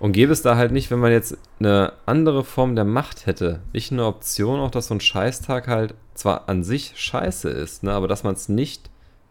Und 0.00 0.12
gäbe 0.12 0.32
es 0.32 0.40
da 0.40 0.56
halt 0.56 0.72
nicht, 0.72 0.90
wenn 0.90 0.98
man 0.98 1.12
jetzt 1.12 1.36
eine 1.58 1.92
andere 2.06 2.42
Form 2.42 2.74
der 2.74 2.86
Macht 2.86 3.26
hätte, 3.26 3.60
nicht 3.74 3.92
eine 3.92 4.06
Option, 4.06 4.58
auch 4.58 4.70
dass 4.70 4.88
so 4.88 4.94
ein 4.94 5.00
Scheißtag 5.00 5.68
halt 5.68 5.94
zwar 6.14 6.48
an 6.48 6.64
sich 6.64 6.94
scheiße 6.96 7.50
ist, 7.50 7.82
ne, 7.82 7.92
aber 7.92 8.08
dass 8.08 8.24
man 8.24 8.34
es 8.34 8.48
nicht 8.48 8.90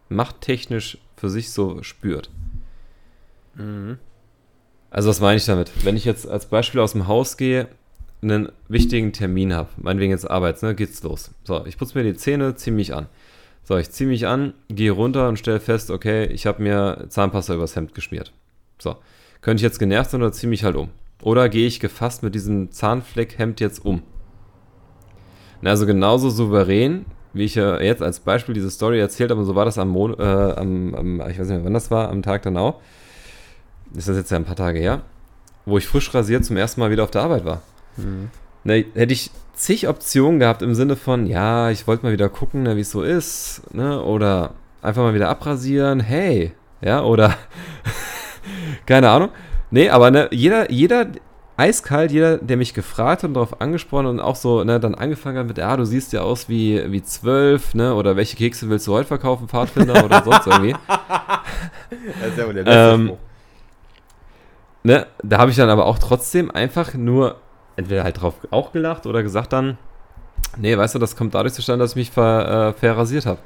machttechnisch 0.09 0.99
für 1.17 1.29
sich 1.29 1.51
so 1.51 1.81
spürt. 1.81 2.29
Mhm. 3.55 3.97
Also 4.91 5.09
was 5.09 5.21
meine 5.21 5.37
ich 5.37 5.45
damit? 5.45 5.71
Wenn 5.83 5.95
ich 5.95 6.05
jetzt 6.05 6.27
als 6.27 6.47
Beispiel 6.47 6.81
aus 6.81 6.93
dem 6.93 7.07
Haus 7.07 7.37
gehe, 7.37 7.67
einen 8.21 8.49
wichtigen 8.67 9.13
Termin 9.13 9.53
habe, 9.53 9.69
meinetwegen 9.77 10.11
jetzt 10.11 10.29
Arbeits, 10.29 10.61
ne, 10.61 10.75
geht's 10.75 11.01
los. 11.03 11.31
So, 11.43 11.65
ich 11.65 11.77
putze 11.77 11.97
mir 11.97 12.03
die 12.03 12.17
Zähne, 12.17 12.55
ziehe 12.55 12.75
mich 12.75 12.93
an. 12.93 13.07
So, 13.63 13.77
ich 13.77 13.91
ziehe 13.91 14.09
mich 14.09 14.27
an, 14.27 14.53
gehe 14.67 14.91
runter 14.91 15.29
und 15.29 15.37
stelle 15.37 15.59
fest, 15.59 15.91
okay, 15.91 16.25
ich 16.25 16.45
habe 16.45 16.61
mir 16.61 17.05
Zahnpasta 17.09 17.53
übers 17.53 17.75
Hemd 17.75 17.93
geschmiert. 17.93 18.33
So, 18.79 18.95
könnte 19.41 19.61
ich 19.61 19.63
jetzt 19.63 19.79
genervt 19.79 20.11
sein 20.11 20.21
oder 20.21 20.31
ziehe 20.31 20.49
mich 20.49 20.63
halt 20.63 20.75
um? 20.75 20.89
Oder 21.21 21.49
gehe 21.49 21.67
ich 21.67 21.79
gefasst 21.79 22.23
mit 22.23 22.33
diesem 22.33 22.71
Zahnfleckhemd 22.71 23.59
jetzt 23.59 23.85
um? 23.85 24.01
Na, 25.61 25.69
also 25.71 25.85
genauso 25.85 26.29
souverän, 26.29 27.05
wie 27.33 27.43
ich 27.43 27.55
ja 27.55 27.79
jetzt 27.79 28.01
als 28.01 28.21
Beispiel 28.21 28.55
diese 28.55 28.71
Story 28.71 28.99
erzählt 28.99 29.29
habe, 29.29 29.43
so 29.45 29.55
war 29.55 29.65
das 29.65 29.77
am, 29.77 29.89
Mon 29.89 30.17
äh, 30.17 30.23
am, 30.23 30.95
am, 30.95 31.21
ich 31.29 31.39
weiß 31.39 31.47
nicht 31.47 31.57
mehr, 31.57 31.65
wann 31.65 31.73
das 31.73 31.91
war, 31.91 32.09
am 32.09 32.23
Tag 32.23 32.41
danach. 32.41 32.75
Ist 33.95 34.07
das 34.07 34.17
jetzt 34.17 34.31
ja 34.31 34.37
ein 34.37 34.45
paar 34.45 34.55
Tage 34.55 34.79
her, 34.79 35.01
wo 35.65 35.77
ich 35.77 35.87
frisch 35.87 36.13
rasiert 36.13 36.45
zum 36.45 36.57
ersten 36.57 36.79
Mal 36.79 36.91
wieder 36.91 37.03
auf 37.03 37.11
der 37.11 37.23
Arbeit 37.23 37.45
war. 37.45 37.61
Mhm. 37.97 38.29
Ne, 38.63 38.85
hätte 38.93 39.13
ich 39.13 39.31
zig 39.53 39.87
Optionen 39.87 40.39
gehabt 40.39 40.61
im 40.61 40.75
Sinne 40.75 40.95
von, 40.95 41.25
ja, 41.25 41.69
ich 41.69 41.87
wollte 41.87 42.05
mal 42.05 42.13
wieder 42.13 42.29
gucken, 42.29 42.63
ne, 42.63 42.75
wie 42.75 42.81
es 42.81 42.91
so 42.91 43.03
ist, 43.03 43.61
ne, 43.73 44.01
oder 44.01 44.51
einfach 44.81 45.03
mal 45.03 45.13
wieder 45.13 45.29
abrasieren, 45.29 45.99
hey, 45.99 46.53
ja, 46.81 47.03
oder 47.03 47.35
keine 48.85 49.09
Ahnung. 49.09 49.29
Nee, 49.71 49.89
aber 49.89 50.11
ne, 50.11 50.29
jeder, 50.31 50.71
jeder, 50.71 51.07
eiskalt, 51.57 52.11
jeder, 52.11 52.37
der 52.37 52.55
mich 52.55 52.73
gefragt 52.73 53.23
hat 53.23 53.27
und 53.27 53.33
darauf 53.33 53.61
angesprochen 53.61 54.05
und 54.05 54.19
auch 54.21 54.37
so, 54.37 54.63
ne, 54.63 54.79
dann 54.79 54.95
angefangen 54.95 55.37
hat 55.37 55.47
mit, 55.47 55.57
ja, 55.57 55.75
du 55.75 55.85
siehst 55.85 56.13
ja 56.13 56.21
aus 56.21 56.47
wie, 56.47 56.81
wie 56.91 57.03
zwölf, 57.03 57.73
ne, 57.73 57.93
oder 57.93 58.15
welche 58.15 58.37
Kekse 58.37 58.69
willst 58.69 58.87
du 58.87 58.93
heute 58.93 59.07
verkaufen, 59.07 59.47
Pfadfinder 59.49 60.03
oder 60.03 60.23
sonst 60.23 60.47
irgendwie. 60.47 60.75
Das 61.89 62.29
ist 62.29 62.37
ja 62.37 62.45
wohl 62.45 62.53
der 62.53 62.63
letzte 62.63 62.93
Ähm, 62.93 63.17
ne, 64.89 65.05
da 65.23 65.37
habe 65.37 65.51
ich 65.51 65.57
dann 65.57 65.69
aber 65.69 65.85
auch 65.85 65.99
trotzdem 65.99 66.49
einfach 66.49 66.95
nur 66.95 67.35
entweder 67.75 68.03
halt 68.03 68.21
drauf 68.21 68.33
auch 68.49 68.71
gelacht 68.71 69.05
oder 69.05 69.21
gesagt 69.21 69.53
dann, 69.53 69.77
nee, 70.57 70.75
weißt 70.75 70.95
du, 70.95 70.99
das 70.99 71.15
kommt 71.15 71.35
dadurch 71.35 71.53
zustande, 71.53 71.83
dass 71.83 71.91
ich 71.91 71.95
mich 71.95 72.11
ver, 72.11 72.69
äh, 72.69 72.73
verrasiert 72.73 73.27
habe. 73.27 73.39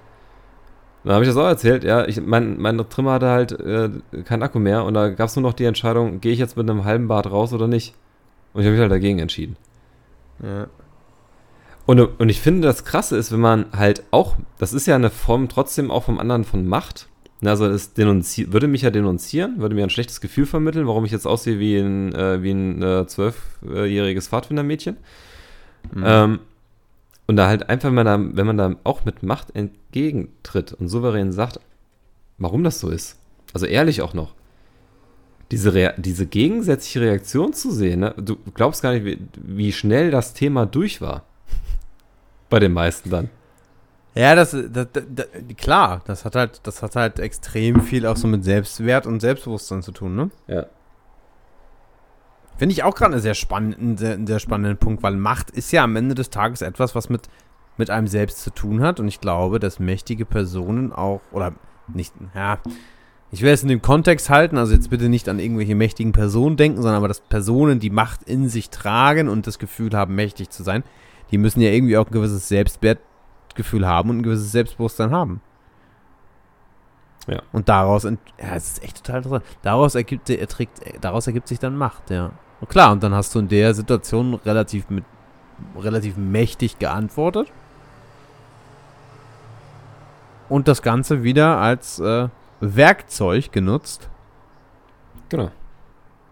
Dann 1.04 1.16
habe 1.16 1.26
ich 1.26 1.30
das 1.30 1.36
auch 1.36 1.46
erzählt, 1.46 1.84
ja, 1.84 2.06
ich, 2.08 2.22
mein, 2.22 2.58
mein 2.62 2.78
Trimmer 2.90 3.14
hatte 3.14 3.30
halt 3.30 3.52
äh, 3.60 3.90
keinen 4.24 4.42
Akku 4.42 4.58
mehr 4.58 4.86
und 4.86 4.94
da 4.94 5.10
gab 5.10 5.28
es 5.28 5.36
nur 5.36 5.44
noch 5.44 5.52
die 5.52 5.66
Entscheidung, 5.66 6.22
gehe 6.22 6.32
ich 6.32 6.40
jetzt 6.40 6.56
mit 6.56 6.70
einem 6.70 6.86
halben 6.86 7.10
Bart 7.10 7.30
raus 7.30 7.52
oder 7.52 7.68
nicht? 7.68 7.94
Und 8.54 8.62
ich 8.62 8.68
habe 8.68 8.76
mich 8.76 8.82
halt 8.82 8.92
dagegen 8.92 9.20
entschieden. 9.20 9.58
Ja. 10.42 10.68
Und, 11.86 12.00
und 12.00 12.30
ich 12.30 12.40
finde, 12.40 12.66
das 12.66 12.86
Krasse 12.86 13.18
ist, 13.18 13.34
wenn 13.34 13.42
man 13.42 13.66
halt 13.76 14.04
auch, 14.12 14.38
das 14.60 14.72
ist 14.72 14.86
ja 14.86 14.96
eine 14.96 15.10
Form 15.10 15.50
trotzdem 15.50 15.92
auch 15.92 16.06
vom 16.06 16.20
anderen 16.20 16.46
von 16.46 16.66
Macht. 16.66 17.10
Also 17.46 17.66
es 17.66 17.92
würde 17.98 18.68
mich 18.68 18.84
ja 18.84 18.92
denunzieren, 18.92 19.60
würde 19.60 19.76
mir 19.76 19.84
ein 19.84 19.90
schlechtes 19.90 20.22
Gefühl 20.22 20.46
vermitteln, 20.46 20.88
warum 20.88 21.06
ich 21.06 21.12
jetzt 21.12 21.26
aussehe 21.26 21.60
wie 21.60 21.78
ein 21.78 22.14
äh, 22.14 22.42
wie 22.42 22.52
ein 22.52 22.82
äh, 22.82 23.08
zwölfjähriges 23.08 24.28
Pfadfindermädchen. 24.28 24.98
Mhm. 25.94 26.04
Ähm, 26.06 26.40
und 27.26 27.38
da 27.38 27.48
halt 27.48 27.70
einfach, 27.70 27.90
wenn 27.90 27.96
man 27.96 28.06
da, 28.06 28.20
wenn 28.20 28.46
man 28.46 28.58
da 28.58 28.76
auch 28.84 29.06
mit 29.06 29.24
Macht 29.24 29.56
entgegentritt 29.56 30.74
und 30.74 30.90
souverän 30.90 31.32
sagt, 31.32 31.60
warum 32.38 32.64
das 32.64 32.80
so 32.80 32.90
ist. 32.90 33.18
Also 33.54 33.66
ehrlich 33.66 34.02
auch 34.02 34.14
noch. 34.14 34.34
Diese, 35.52 35.74
Rea 35.74 35.94
diese 35.98 36.26
gegensätzliche 36.26 37.02
Reaktion 37.02 37.54
zu 37.54 37.72
sehen, 37.72 38.00
ne? 38.00 38.16
du 38.18 38.38
glaubst 38.54 38.82
gar 38.82 38.94
nicht, 38.94 39.06
wie, 39.06 39.20
wie 39.36 39.72
schnell 39.72 40.10
das 40.10 40.34
Thema 40.34 40.66
durch 40.66 41.00
war. 41.00 41.26
Bei 42.50 42.60
den 42.60 42.74
meisten 42.74 43.10
dann. 43.10 43.30
Ja, 44.16 44.36
das, 44.36 44.52
das, 44.52 44.88
das, 44.94 45.28
klar, 45.58 46.02
das 46.06 46.24
hat 46.24 46.36
halt, 46.36 46.62
das 46.64 46.84
hat 46.84 46.96
halt 46.96 47.20
extrem 47.20 47.82
viel 47.82 48.06
auch 48.06 48.16
so 48.16 48.28
mit 48.28 48.44
Selbstwert 48.44 49.08
und 49.08 49.20
Selbstbewusstsein 49.22 49.82
zu 49.82 49.92
tun, 49.92 50.16
ne? 50.16 50.30
Ja. 50.48 50.66
Finde 52.58 52.74
ich 52.74 52.84
auch 52.84 52.94
gerade 52.94 53.14
einen 53.14 53.22
sehr, 53.22 53.34
spannend, 53.34 53.80
einen, 53.80 53.98
sehr, 53.98 54.20
sehr 54.26 54.40
spannenden 54.40 54.78
Punkt, 54.78 55.02
weil 55.02 55.16
Macht 55.16 55.50
ist 55.50 55.72
ja 55.72 55.84
am 55.84 55.96
Ende 55.96 56.14
des 56.14 56.30
Tages 56.30 56.62
etwas, 56.62 56.94
was 56.94 57.10
mit, 57.10 57.28
mit 57.78 57.90
einem 57.90 58.06
selbst 58.08 58.44
zu 58.44 58.52
tun 58.52 58.82
hat. 58.82 59.00
Und 59.00 59.08
ich 59.08 59.20
glaube, 59.20 59.60
dass 59.60 59.80
mächtige 59.80 60.26
Personen 60.26 60.94
auch, 60.94 61.22
oder 61.32 61.54
nicht, 61.88 62.14
ja, 62.36 62.60
Ich 63.32 63.42
will 63.42 63.52
es 63.52 63.64
in 63.64 63.70
dem 63.70 63.82
Kontext 63.82 64.30
halten, 64.30 64.60
also 64.60 64.74
jetzt 64.76 64.92
bitte 64.92 65.10
nicht 65.10 65.28
an 65.28 65.40
irgendwelche 65.40 65.74
mächtigen 65.74 66.12
Personen 66.12 66.56
denken, 66.56 66.84
sondern 66.84 66.98
aber, 66.98 67.08
dass 67.08 67.20
Personen, 67.20 67.80
die 67.80 67.90
Macht 67.90 68.22
in 68.22 68.48
sich 68.48 68.70
tragen 68.70 69.28
und 69.28 69.48
das 69.48 69.58
Gefühl 69.58 69.92
haben, 69.94 70.14
mächtig 70.14 70.52
zu 70.52 70.62
sein, 70.62 70.84
die 71.32 71.40
müssen 71.40 71.60
ja 71.60 71.72
irgendwie 71.72 71.98
auch 71.98 72.06
ein 72.06 72.12
gewisses 72.12 72.48
Selbstwertgefühl 73.54 73.88
haben 73.88 74.10
und 74.10 74.18
ein 74.18 74.24
gewisses 74.24 74.52
Selbstbewusstsein 74.52 75.12
haben. 75.12 75.42
Ja. 77.28 77.42
Und 77.54 77.70
daraus, 77.70 78.04
ja, 78.04 78.18
es 78.38 78.74
ist 78.74 78.84
echt 78.84 78.98
total 78.98 79.18
interessant. 79.18 79.46
Daraus 79.62 79.96
ergibt, 79.96 80.30
erträgt, 80.30 80.82
daraus 81.02 81.28
ergibt 81.28 81.48
sich 81.48 81.60
dann 81.60 81.78
Macht, 81.78 82.10
ja. 82.10 82.32
Und 82.60 82.70
klar, 82.70 82.92
und 82.92 83.02
dann 83.04 83.14
hast 83.14 83.34
du 83.36 83.40
in 83.40 83.48
der 83.48 83.74
Situation 83.74 84.34
relativ 84.34 84.90
mit 84.90 85.06
relativ 85.78 86.18
mächtig 86.18 86.80
geantwortet. 86.80 87.52
Und 90.50 90.68
das 90.68 90.82
Ganze 90.82 91.24
wieder 91.24 91.58
als 91.60 92.00
äh, 92.00 92.28
Werkzeug 92.60 93.52
genutzt, 93.52 94.10
Genau. 95.30 95.50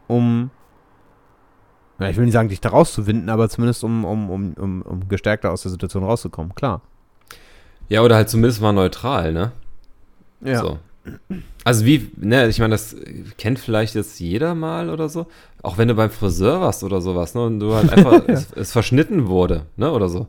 um, 0.07 0.51
ja, 1.99 2.09
ich 2.09 2.17
will 2.17 2.25
nicht 2.25 2.33
sagen, 2.33 2.49
dich 2.49 2.61
da 2.61 2.69
rauszuwinden, 2.69 3.29
aber 3.29 3.47
zumindest 3.49 3.83
um, 3.83 4.03
um, 4.03 4.29
um, 4.29 4.53
um, 4.53 4.81
um 4.81 5.07
gestärkter 5.07 5.51
aus 5.51 5.61
der 5.61 5.71
Situation 5.71 6.03
rauszukommen, 6.03 6.53
klar. 6.55 6.81
Ja, 7.91 8.03
oder 8.03 8.15
halt 8.15 8.29
zumindest 8.29 8.61
mal 8.61 8.71
neutral, 8.71 9.33
ne? 9.33 9.51
Ja. 10.39 10.61
So. 10.61 10.79
Also 11.65 11.85
wie, 11.85 12.09
ne, 12.15 12.47
ich 12.47 12.59
meine, 12.59 12.71
das 12.71 12.95
kennt 13.37 13.59
vielleicht 13.59 13.95
jetzt 13.95 14.17
jeder 14.21 14.55
mal 14.55 14.89
oder 14.89 15.09
so. 15.09 15.27
Auch 15.61 15.77
wenn 15.77 15.89
du 15.89 15.95
beim 15.95 16.09
Friseur 16.09 16.61
warst 16.61 16.85
oder 16.85 17.01
sowas, 17.01 17.35
ne? 17.35 17.41
Und 17.41 17.59
du 17.59 17.73
halt 17.73 17.89
einfach, 17.89 18.23
es, 18.27 18.53
es 18.53 18.71
verschnitten 18.71 19.27
wurde, 19.27 19.65
ne? 19.75 19.91
Oder 19.91 20.07
so. 20.07 20.27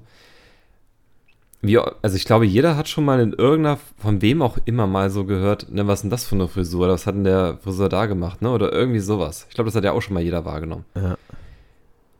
Wie, 1.60 1.78
also 1.78 2.16
ich 2.16 2.24
glaube, 2.24 2.46
jeder 2.46 2.76
hat 2.76 2.88
schon 2.88 3.04
mal 3.04 3.20
in 3.20 3.32
irgendeiner, 3.32 3.78
von 3.96 4.20
wem 4.22 4.42
auch 4.42 4.58
immer 4.64 4.88
mal 4.88 5.10
so 5.10 5.24
gehört, 5.24 5.70
ne, 5.70 5.86
was 5.86 6.00
ist 6.00 6.02
denn 6.02 6.10
das 6.10 6.24
für 6.24 6.34
eine 6.34 6.48
Frisur? 6.48 6.88
Was 6.88 7.06
hat 7.06 7.14
denn 7.14 7.22
der 7.22 7.58
Friseur 7.62 7.88
da 7.88 8.06
gemacht, 8.06 8.42
ne? 8.42 8.50
Oder 8.50 8.72
irgendwie 8.72 8.98
sowas. 8.98 9.46
Ich 9.48 9.54
glaube, 9.54 9.68
das 9.68 9.76
hat 9.76 9.84
ja 9.84 9.92
auch 9.92 10.02
schon 10.02 10.14
mal 10.14 10.22
jeder 10.24 10.44
wahrgenommen. 10.44 10.84
Ja. 10.96 11.16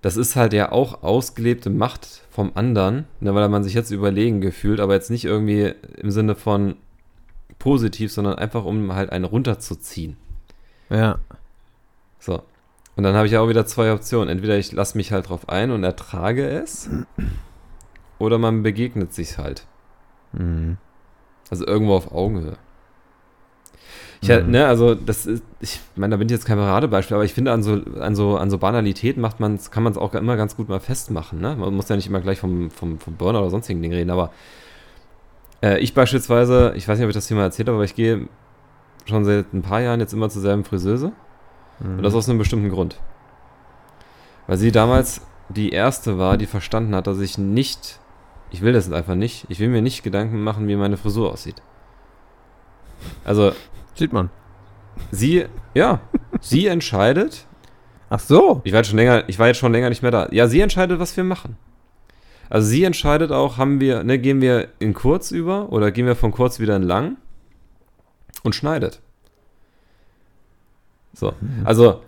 Das 0.03 0.17
ist 0.17 0.37
halt 0.37 0.53
ja 0.53 0.73
auch 0.73 1.03
ausgelebte 1.03 1.71
Macht 1.71 2.23
vom 2.31 2.53
anderen, 2.55 3.07
ne, 3.21 3.35
weil 3.35 3.49
man 3.49 3.65
sich 3.65 3.73
jetzt 3.73 3.91
überlegen 3.91 4.41
gefühlt, 4.41 4.81
aber 4.81 4.95
jetzt 4.95 5.11
nicht 5.11 5.25
irgendwie 5.25 5.75
im 5.97 6.11
Sinne 6.11 6.35
von 6.35 6.77
positiv, 7.59 8.12
sondern 8.12 8.35
einfach 8.35 8.65
um 8.65 8.93
halt 8.95 9.11
einen 9.11 9.25
runterzuziehen. 9.25 10.17
Ja. 10.91 11.21
So. 12.19 12.43
Und 12.97 13.05
dann 13.05 13.15
habe 13.15 13.27
ich 13.27 13.33
ja 13.33 13.41
auch 13.41 13.49
wieder 13.49 13.65
zwei 13.65 13.93
Optionen. 13.93 14.29
Entweder 14.29 14.59
ich 14.59 14.73
lasse 14.73 14.97
mich 14.97 15.12
halt 15.12 15.29
drauf 15.29 15.49
ein 15.49 15.71
und 15.71 15.85
ertrage 15.85 16.47
es, 16.49 16.91
oder 18.19 18.38
man 18.38 18.62
begegnet 18.62 19.15
sich 19.15 19.38
halt. 19.38 19.67
Mhm. 20.33 20.77
Also 21.51 21.67
irgendwo 21.67 21.95
auf 21.95 22.12
Augenhöhe. 22.12 22.59
Ich, 24.23 24.29
Mhm. 24.29 24.51
ne, 24.53 24.67
also 24.67 24.95
das 24.95 25.27
ist, 25.27 25.43
ich 25.61 25.81
meine, 25.97 26.13
da 26.13 26.17
bin 26.17 26.29
ich 26.29 26.33
jetzt 26.33 26.45
kein 26.47 26.57
Paradebeispiel, 26.57 27.17
aber 27.17 27.25
ich 27.25 27.35
finde, 27.35 27.51
an 27.53 27.65
so, 27.65 27.81
an 28.01 28.15
so, 28.15 28.37
an 28.37 28.51
so 28.51 28.59
Banalitäten 28.59 29.21
macht 29.21 29.41
man's, 29.41 29.73
kann 29.73 29.83
man 29.83 29.93
es 29.93 29.99
auch 29.99 30.15
immer 30.15 30.37
ganz 30.37 30.57
gut 30.57 30.69
mal 30.69 30.79
festmachen. 30.79 31.41
Ne? 31.41 31.57
Man 31.57 31.75
muss 31.75 31.89
ja 31.89 31.97
nicht 31.97 32.07
immer 32.07 32.21
gleich 32.21 32.39
vom, 32.39 32.71
vom, 32.71 33.01
vom 33.01 33.15
Burner 33.17 33.41
oder 33.41 33.51
sonstigen 33.51 33.83
Ding 33.83 33.93
reden, 33.93 34.11
aber 34.11 34.31
äh, 35.61 35.79
ich 35.81 35.93
beispielsweise, 35.93 36.73
ich 36.77 36.87
weiß 36.87 36.99
nicht, 36.99 37.05
ob 37.05 37.11
ich 37.11 37.17
das 37.17 37.27
hier 37.27 37.37
mal 37.37 37.43
erzählt 37.43 37.67
habe, 37.69 37.77
aber 37.77 37.85
ich 37.85 37.97
gehe 37.97 38.29
schon 39.07 39.25
seit 39.25 39.53
ein 39.53 39.63
paar 39.63 39.81
Jahren 39.81 39.99
jetzt 39.99 40.13
immer 40.13 40.31
zur 40.31 40.41
selben 40.43 40.63
Friseuse. 40.65 41.11
Mhm. 41.81 41.97
Und 41.97 42.03
das 42.05 42.15
aus 42.15 42.29
einem 42.29 42.39
bestimmten 42.39 42.71
Grund. 42.71 43.01
Weil 44.47 44.57
sie 44.57 44.71
damals 44.71 45.23
die 45.49 45.71
erste 45.71 46.17
war, 46.19 46.37
die 46.37 46.47
verstanden 46.47 46.95
hat, 46.95 47.09
dass 47.09 47.19
ich 47.19 47.39
nicht, 47.39 47.99
ich 48.53 48.63
will 48.63 48.73
das 48.73 48.91
einfach 48.93 49.17
nicht, 49.17 49.47
ich 49.49 49.59
will 49.59 49.69
mir 49.69 49.83
nicht 49.83 50.05
Gedanken 50.05 50.45
machen, 50.45 50.69
wie 50.69 50.77
meine 50.77 50.97
Frisur 50.97 51.33
aussieht. 51.33 51.61
Also, 53.25 53.53
Sieht 53.94 54.12
man. 54.12 54.31
sie, 55.11 55.46
ja, 55.74 56.00
sie 56.40 56.66
entscheidet, 56.66 57.46
Ach 58.11 58.20
so. 58.20 58.61
ich 58.64 58.72
war, 58.72 58.81
jetzt 58.81 58.88
schon 58.88 58.98
länger, 58.98 59.24
ich 59.26 59.38
war 59.38 59.46
jetzt 59.46 59.59
schon 59.59 59.72
länger 59.72 59.88
nicht 59.88 60.02
mehr 60.02 60.11
da. 60.11 60.28
Ja, 60.33 60.46
sie 60.46 60.61
entscheidet, 60.61 60.98
was 60.98 61.16
wir 61.16 61.24
machen. 61.24 61.57
Also 62.50 62.68
sie 62.68 62.85
entscheidet 62.85 63.33
auch, 63.33 63.57
haben 63.57 63.81
wir, 63.81 64.05
ne, 64.05 64.18
gehen 64.18 64.42
wir 64.42 64.68
in 64.78 64.92
kurz 64.92 65.31
über 65.31 65.72
oder 65.72 65.90
gehen 65.90 66.05
wir 66.05 66.14
von 66.14 66.33
kurz 66.33 66.61
wieder 66.61 66.76
in 66.76 66.83
lang 66.83 67.16
und 68.42 68.55
schneidet. 68.55 69.00
So, 71.14 71.33
also 71.64 72.02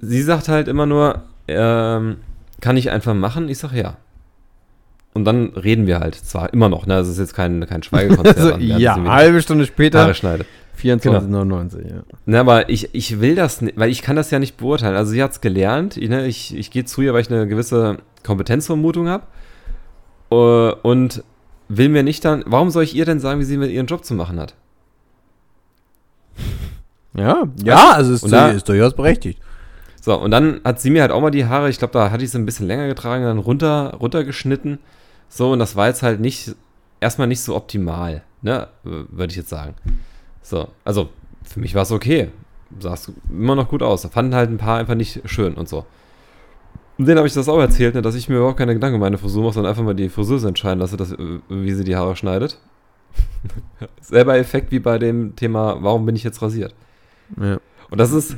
sie 0.00 0.22
sagt 0.22 0.48
halt 0.48 0.66
immer 0.66 0.86
nur, 0.86 1.22
ähm, 1.46 2.16
kann 2.60 2.76
ich 2.76 2.90
einfach 2.90 3.14
machen? 3.14 3.48
Ich 3.48 3.58
sag 3.58 3.72
ja. 3.72 3.96
Und 5.14 5.24
dann 5.24 5.50
reden 5.50 5.86
wir 5.86 6.00
halt 6.00 6.16
zwar 6.16 6.52
immer 6.52 6.68
noch, 6.68 6.86
ne, 6.86 6.94
das 6.94 7.06
ist 7.06 7.18
jetzt 7.18 7.34
kein, 7.34 7.64
kein 7.66 7.84
Schweigekonzert. 7.84 8.36
Also, 8.36 8.58
ja, 8.58 8.96
halbe 9.04 9.40
Stunde 9.40 9.66
später, 9.66 10.00
Haare 10.00 10.14
schneidet. 10.14 10.48
24,99, 10.78 11.88
ja. 11.88 12.02
Ne, 12.26 12.38
aber 12.40 12.68
ich, 12.68 12.94
ich 12.94 13.20
will 13.20 13.34
das 13.34 13.60
nicht, 13.62 13.78
weil 13.78 13.90
ich 13.90 14.02
kann 14.02 14.16
das 14.16 14.30
ja 14.30 14.38
nicht 14.38 14.56
beurteilen. 14.56 14.94
Also 14.96 15.12
sie 15.12 15.22
hat 15.22 15.32
es 15.32 15.40
gelernt, 15.40 15.96
ich, 15.96 16.08
ne, 16.08 16.26
ich, 16.26 16.54
ich 16.56 16.70
gehe 16.70 16.84
zu 16.84 17.02
ihr, 17.02 17.14
weil 17.14 17.22
ich 17.22 17.30
eine 17.32 17.46
gewisse 17.46 17.98
Kompetenzvermutung 18.24 19.08
habe 19.08 19.24
und 20.82 21.22
will 21.68 21.88
mir 21.88 22.02
nicht 22.02 22.24
dann, 22.24 22.42
warum 22.46 22.70
soll 22.70 22.82
ich 22.84 22.94
ihr 22.94 23.04
denn 23.04 23.20
sagen, 23.20 23.40
wie 23.40 23.44
sie 23.44 23.56
mit 23.56 23.70
ihren 23.70 23.86
Job 23.86 24.04
zu 24.04 24.14
machen 24.14 24.38
hat? 24.38 24.54
Ja, 27.18 27.44
ja, 27.64 27.92
also 27.92 28.12
ist, 28.12 28.24
da- 28.30 28.50
ist 28.50 28.68
durchaus 28.68 28.94
berechtigt. 28.94 29.40
So, 30.02 30.20
und 30.20 30.30
dann 30.30 30.60
hat 30.64 30.80
sie 30.80 30.90
mir 30.90 31.00
halt 31.00 31.10
auch 31.12 31.20
mal 31.22 31.30
die 31.30 31.46
Haare, 31.46 31.70
ich 31.70 31.78
glaube, 31.78 31.92
da 31.94 32.10
hatte 32.10 32.22
ich 32.22 32.30
sie 32.30 32.38
ein 32.38 32.44
bisschen 32.44 32.66
länger 32.66 32.86
getragen, 32.88 33.24
dann 33.24 33.38
runter, 33.38 33.94
runtergeschnitten. 33.98 34.78
So, 35.30 35.50
und 35.52 35.58
das 35.58 35.74
war 35.76 35.88
jetzt 35.88 36.02
halt 36.02 36.20
nicht, 36.20 36.54
erstmal 37.00 37.26
nicht 37.26 37.40
so 37.40 37.56
optimal, 37.56 38.22
ne, 38.42 38.68
würde 38.84 39.30
ich 39.30 39.36
jetzt 39.36 39.48
sagen. 39.48 39.74
So, 40.46 40.68
also 40.84 41.08
für 41.42 41.58
mich 41.58 41.74
war 41.74 41.82
es 41.82 41.90
okay. 41.90 42.30
Sahst 42.78 43.10
immer 43.28 43.56
noch 43.56 43.68
gut 43.68 43.82
aus. 43.82 44.02
Da 44.02 44.08
fanden 44.08 44.32
halt 44.32 44.48
ein 44.48 44.58
paar 44.58 44.78
einfach 44.78 44.94
nicht 44.94 45.20
schön 45.24 45.54
und 45.54 45.68
so. 45.68 45.84
Und 46.98 47.06
denen 47.08 47.18
habe 47.18 47.26
ich 47.26 47.34
das 47.34 47.48
auch 47.48 47.58
erzählt, 47.58 47.96
ne, 47.96 48.02
dass 48.02 48.14
ich 48.14 48.28
mir 48.28 48.36
überhaupt 48.36 48.56
keine 48.56 48.72
Gedanken 48.72 48.94
um 48.94 49.00
meine 49.00 49.18
Frisur 49.18 49.42
mache, 49.42 49.54
sondern 49.54 49.70
einfach 49.70 49.82
mal 49.82 49.94
die 49.94 50.08
Friseuse 50.08 50.46
entscheiden 50.46 50.78
lasse, 50.78 50.96
dass, 50.96 51.10
äh, 51.10 51.40
wie 51.48 51.72
sie 51.72 51.82
die 51.82 51.96
Haare 51.96 52.14
schneidet. 52.14 52.60
Selber 54.00 54.38
Effekt 54.38 54.70
wie 54.70 54.78
bei 54.78 54.98
dem 54.98 55.34
Thema, 55.34 55.82
warum 55.82 56.06
bin 56.06 56.14
ich 56.14 56.22
jetzt 56.22 56.40
rasiert? 56.40 56.76
Ja. 57.40 57.58
Und 57.90 57.98
das 57.98 58.12
ist 58.12 58.36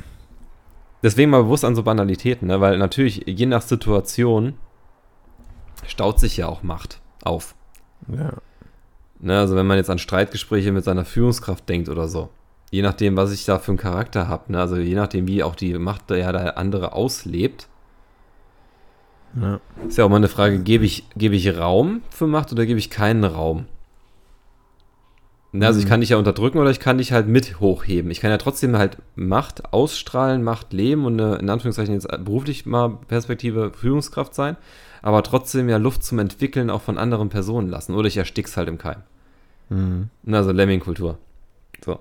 deswegen 1.03 1.31
mal 1.31 1.43
bewusst 1.43 1.67
an 1.67 1.77
so 1.77 1.83
Banalitäten, 1.83 2.49
ne? 2.49 2.59
weil 2.63 2.79
natürlich 2.79 3.25
je 3.27 3.45
nach 3.45 3.63
Situation 3.63 4.55
staut 5.87 6.21
sich 6.21 6.39
ja 6.39 6.49
auch 6.49 6.63
Macht 6.63 7.03
auf. 7.23 7.55
ja. 8.09 8.33
Ne? 9.21 9.39
Also 9.39 9.57
wenn 9.57 9.67
man 9.67 9.77
jetzt 9.77 9.91
an 9.91 9.99
Streitgespräche 9.99 10.73
mit 10.73 10.85
seiner 10.85 11.05
Führungskraft 11.05 11.69
denkt 11.69 11.89
oder 11.89 12.09
so. 12.09 12.29
Je 12.71 12.83
nachdem, 12.83 13.17
was 13.17 13.33
ich 13.33 13.45
da 13.45 13.59
für 13.59 13.71
einen 13.73 13.79
Charakter 13.79 14.29
habe, 14.29 14.53
ne? 14.53 14.61
also 14.61 14.77
je 14.77 14.95
nachdem, 14.95 15.27
wie 15.27 15.43
auch 15.43 15.55
die 15.55 15.77
Macht 15.79 16.11
der, 16.11 16.33
der 16.33 16.59
andere 16.59 16.93
auslebt, 16.93 17.67
ja. 19.41 19.61
ist 19.87 19.99
ja 19.99 20.05
auch 20.05 20.09
mal 20.09 20.17
eine 20.17 20.29
Frage, 20.29 20.59
gebe 20.61 20.85
ich, 20.85 21.05
gebe 21.17 21.35
ich 21.35 21.57
Raum 21.57 22.03
für 22.11 22.27
Macht 22.27 22.53
oder 22.53 22.67
gebe 22.67 22.79
ich 22.79 22.91
keinen 22.91 23.25
Raum? 23.25 23.67
Ne, 25.53 25.67
also 25.67 25.79
ich 25.79 25.87
Mhm. 25.87 25.89
kann 25.89 26.01
dich 26.01 26.11
ja 26.11 26.19
unterdrücken 26.19 26.59
oder 26.59 26.71
ich 26.71 26.81
kann 26.81 26.99
dich 26.99 27.13
halt 27.13 27.27
mit 27.27 27.59
hochheben. 27.59 28.11
Ich 28.11 28.21
kann 28.21 28.31
ja 28.31 28.37
trotzdem 28.37 28.77
halt 28.77 28.99
Macht 29.17 29.73
ausstrahlen, 29.73 30.43
Macht 30.43 30.75
leben 30.75 31.07
und 31.07 31.19
eine, 31.21 31.37
in 31.37 31.49
Anführungszeichen 31.49 31.95
jetzt 31.95 32.09
beruflich 32.09 32.67
mal 32.67 32.99
Perspektive 33.09 33.73
Führungskraft 33.73 34.35
sein, 34.35 34.57
aber 35.03 35.23
trotzdem 35.23 35.69
ja 35.69 35.77
Luft 35.77 36.05
zum 36.05 36.19
Entwickeln 36.19 36.71
auch 36.71 36.83
von 36.83 36.99
anderen 36.99 37.29
Personen 37.29 37.69
lassen. 37.69 37.95
Oder 37.95 38.09
ich 38.09 38.17
erstick's 38.17 38.57
halt 38.57 38.69
im 38.69 38.79
Keim. 38.79 39.03
Mhm. 39.69 40.09
Also 40.31 40.53
Lemming-Kultur. 40.53 41.19
So. 41.85 41.99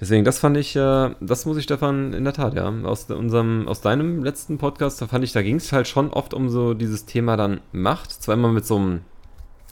Deswegen, 0.00 0.24
das 0.24 0.38
fand 0.38 0.56
ich, 0.56 0.74
äh, 0.76 1.10
das 1.20 1.44
muss 1.44 1.58
ich 1.58 1.64
Stefan 1.64 2.14
in 2.14 2.24
der 2.24 2.32
Tat, 2.32 2.54
ja. 2.54 2.72
Aus 2.84 3.10
unserem, 3.10 3.68
aus 3.68 3.82
deinem 3.82 4.24
letzten 4.24 4.56
Podcast, 4.56 5.02
da 5.02 5.06
fand 5.06 5.24
ich, 5.24 5.32
da 5.32 5.42
ging 5.42 5.56
es 5.56 5.72
halt 5.72 5.88
schon 5.88 6.10
oft 6.10 6.32
um 6.32 6.48
so 6.48 6.72
dieses 6.72 7.04
Thema 7.04 7.36
dann 7.36 7.60
Macht. 7.72 8.10
Zwar 8.10 8.34
immer 8.34 8.48
mit 8.50 8.64
so 8.64 8.76
einem, 8.76 9.00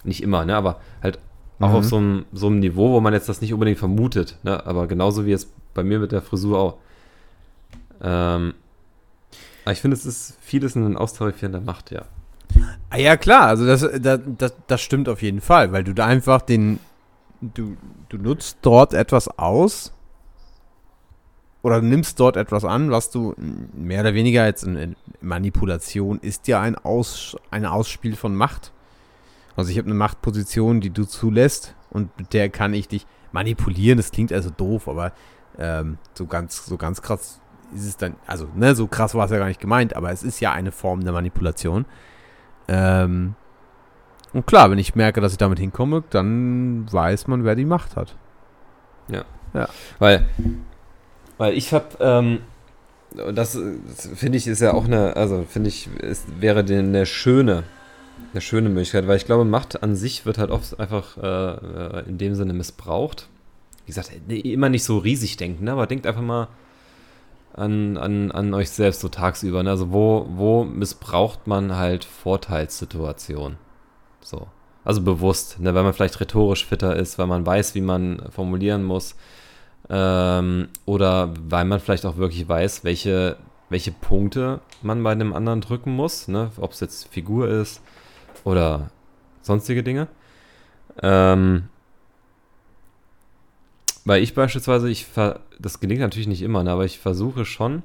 nicht 0.04 0.22
immer, 0.22 0.44
ne, 0.44 0.54
aber 0.54 0.80
halt 1.02 1.18
auch 1.60 1.70
Mhm. 1.70 1.74
auf 1.74 1.84
so 1.86 1.96
einem, 1.96 2.24
so 2.32 2.46
einem 2.48 2.60
Niveau, 2.60 2.92
wo 2.92 3.00
man 3.00 3.14
jetzt 3.14 3.28
das 3.28 3.40
nicht 3.40 3.52
unbedingt 3.54 3.78
vermutet, 3.78 4.38
ne, 4.42 4.64
aber 4.66 4.86
genauso 4.86 5.24
wie 5.24 5.30
jetzt 5.30 5.48
bei 5.74 5.82
mir 5.82 5.98
mit 5.98 6.12
der 6.12 6.22
Frisur 6.22 6.58
auch. 6.58 6.76
Ähm, 8.02 8.54
aber 9.68 9.74
ich 9.74 9.82
finde, 9.82 9.98
es 9.98 10.06
ist 10.06 10.38
vieles 10.40 10.76
in 10.76 10.96
austarifierender 10.96 11.60
Macht, 11.60 11.90
ja. 11.90 12.06
Ah, 12.88 12.96
ja, 12.96 13.18
klar, 13.18 13.48
also 13.48 13.66
das, 13.66 13.86
das, 14.00 14.20
das, 14.38 14.54
das 14.66 14.80
stimmt 14.80 15.10
auf 15.10 15.20
jeden 15.20 15.42
Fall, 15.42 15.72
weil 15.72 15.84
du 15.84 15.92
da 15.92 16.06
einfach 16.06 16.40
den, 16.40 16.80
du, 17.42 17.76
du 18.08 18.16
nutzt 18.16 18.56
dort 18.62 18.94
etwas 18.94 19.28
aus 19.38 19.92
oder 21.60 21.82
nimmst 21.82 22.18
dort 22.18 22.38
etwas 22.38 22.64
an, 22.64 22.90
was 22.90 23.10
du 23.10 23.34
mehr 23.36 24.00
oder 24.00 24.14
weniger 24.14 24.46
jetzt 24.46 24.62
in, 24.62 24.76
in 24.76 24.96
Manipulation 25.20 26.18
ist 26.20 26.48
ja 26.48 26.62
ein, 26.62 26.74
Aus, 26.74 27.36
ein 27.50 27.66
Ausspiel 27.66 28.16
von 28.16 28.34
Macht. 28.34 28.72
Also 29.54 29.70
ich 29.70 29.76
habe 29.76 29.84
eine 29.84 29.96
Machtposition, 29.96 30.80
die 30.80 30.88
du 30.88 31.04
zulässt 31.04 31.74
und 31.90 32.18
mit 32.18 32.32
der 32.32 32.48
kann 32.48 32.72
ich 32.72 32.88
dich 32.88 33.06
manipulieren. 33.32 33.98
Das 33.98 34.12
klingt 34.12 34.32
also 34.32 34.48
doof, 34.48 34.88
aber 34.88 35.12
ähm, 35.58 35.98
so 36.14 36.24
ganz, 36.24 36.64
so 36.64 36.78
ganz 36.78 37.02
krass 37.02 37.38
ist 37.74 37.86
es 37.86 37.96
dann, 37.96 38.16
also 38.26 38.48
ne, 38.54 38.74
so 38.74 38.86
krass 38.86 39.14
war 39.14 39.24
es 39.26 39.30
ja 39.30 39.38
gar 39.38 39.48
nicht 39.48 39.60
gemeint, 39.60 39.94
aber 39.94 40.10
es 40.10 40.22
ist 40.22 40.40
ja 40.40 40.52
eine 40.52 40.72
Form 40.72 41.04
der 41.04 41.12
Manipulation. 41.12 41.84
Ähm, 42.68 43.34
und 44.32 44.46
klar, 44.46 44.70
wenn 44.70 44.78
ich 44.78 44.94
merke, 44.94 45.20
dass 45.20 45.32
ich 45.32 45.38
damit 45.38 45.58
hinkomme, 45.58 46.04
dann 46.10 46.90
weiß 46.92 47.26
man, 47.28 47.44
wer 47.44 47.54
die 47.54 47.64
Macht 47.64 47.96
hat. 47.96 48.14
Ja. 49.54 49.68
Weil, 49.98 50.26
weil 51.38 51.54
ich 51.54 51.72
habe, 51.72 51.86
ähm, 52.00 52.40
das, 53.32 53.58
das 53.86 54.10
finde 54.14 54.38
ich 54.38 54.46
ist 54.46 54.60
ja 54.60 54.74
auch 54.74 54.84
eine, 54.84 55.16
also 55.16 55.44
finde 55.48 55.68
ich, 55.68 55.88
es 56.02 56.24
wäre 56.38 56.60
eine 56.60 57.06
schöne, 57.06 57.64
eine 58.32 58.40
schöne 58.40 58.68
Möglichkeit, 58.68 59.06
weil 59.06 59.16
ich 59.16 59.24
glaube, 59.24 59.44
Macht 59.44 59.82
an 59.82 59.96
sich 59.96 60.26
wird 60.26 60.38
halt 60.38 60.50
oft 60.50 60.78
einfach 60.78 61.16
äh, 61.16 62.08
in 62.08 62.18
dem 62.18 62.34
Sinne 62.34 62.52
missbraucht. 62.52 63.28
Wie 63.86 63.92
gesagt, 63.92 64.10
immer 64.28 64.68
nicht 64.68 64.84
so 64.84 64.98
riesig 64.98 65.38
denken, 65.38 65.64
ne? 65.64 65.72
aber 65.72 65.86
denkt 65.86 66.06
einfach 66.06 66.20
mal 66.20 66.48
an, 67.58 67.96
an, 67.96 68.30
an 68.30 68.54
euch 68.54 68.70
selbst 68.70 69.00
so 69.00 69.08
tagsüber. 69.08 69.62
Ne? 69.62 69.70
Also 69.70 69.92
wo, 69.92 70.26
wo 70.30 70.64
missbraucht 70.64 71.46
man 71.46 71.76
halt 71.76 72.04
Vorteilssituationen? 72.04 73.58
So. 74.20 74.46
Also 74.84 75.02
bewusst, 75.02 75.60
ne? 75.60 75.74
weil 75.74 75.82
man 75.82 75.92
vielleicht 75.92 76.20
rhetorisch 76.20 76.64
fitter 76.64 76.96
ist, 76.96 77.18
weil 77.18 77.26
man 77.26 77.44
weiß, 77.44 77.74
wie 77.74 77.80
man 77.80 78.22
formulieren 78.30 78.84
muss. 78.84 79.16
Ähm, 79.90 80.68
oder 80.86 81.34
weil 81.48 81.64
man 81.64 81.80
vielleicht 81.80 82.06
auch 82.06 82.16
wirklich 82.16 82.48
weiß, 82.48 82.84
welche, 82.84 83.36
welche 83.68 83.92
Punkte 83.92 84.60
man 84.82 85.02
bei 85.02 85.12
einem 85.12 85.32
anderen 85.32 85.60
drücken 85.60 85.94
muss. 85.94 86.28
Ne? 86.28 86.50
Ob 86.56 86.72
es 86.72 86.80
jetzt 86.80 87.08
Figur 87.08 87.48
ist 87.48 87.82
oder 88.44 88.90
sonstige 89.42 89.82
Dinge. 89.82 90.08
Ähm, 91.02 91.68
weil 94.04 94.22
ich 94.22 94.34
beispielsweise, 94.34 94.88
ich 94.88 95.06
das 95.58 95.80
gelingt 95.80 96.00
natürlich 96.00 96.28
nicht 96.28 96.42
immer, 96.42 96.62
ne, 96.62 96.70
aber 96.70 96.84
ich 96.84 96.98
versuche 96.98 97.44
schon, 97.44 97.82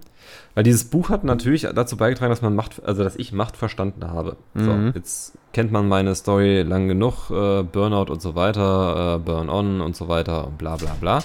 weil 0.54 0.64
dieses 0.64 0.86
Buch 0.86 1.10
hat 1.10 1.24
natürlich 1.24 1.68
dazu 1.74 1.98
beigetragen, 1.98 2.30
dass 2.30 2.42
man 2.42 2.56
Macht, 2.56 2.84
also 2.84 3.04
dass 3.04 3.16
ich 3.16 3.32
Macht 3.32 3.58
verstanden 3.58 4.08
habe. 4.08 4.38
Mhm. 4.54 4.64
So, 4.64 4.92
jetzt 4.96 5.38
kennt 5.54 5.72
man 5.72 5.88
meine 5.88 6.16
Story 6.16 6.62
lang 6.62 6.88
genug, 6.88 7.30
äh, 7.32 7.64
Burnout 7.64 8.12
und 8.12 8.22
so 8.22 8.36
weiter, 8.36 9.16
äh, 9.16 9.20
Burn 9.20 9.50
On 9.50 9.82
und 9.82 9.96
so 9.96 10.08
weiter, 10.08 10.52
bla 10.58 10.76
bla 10.76 10.96
bla. 11.00 11.24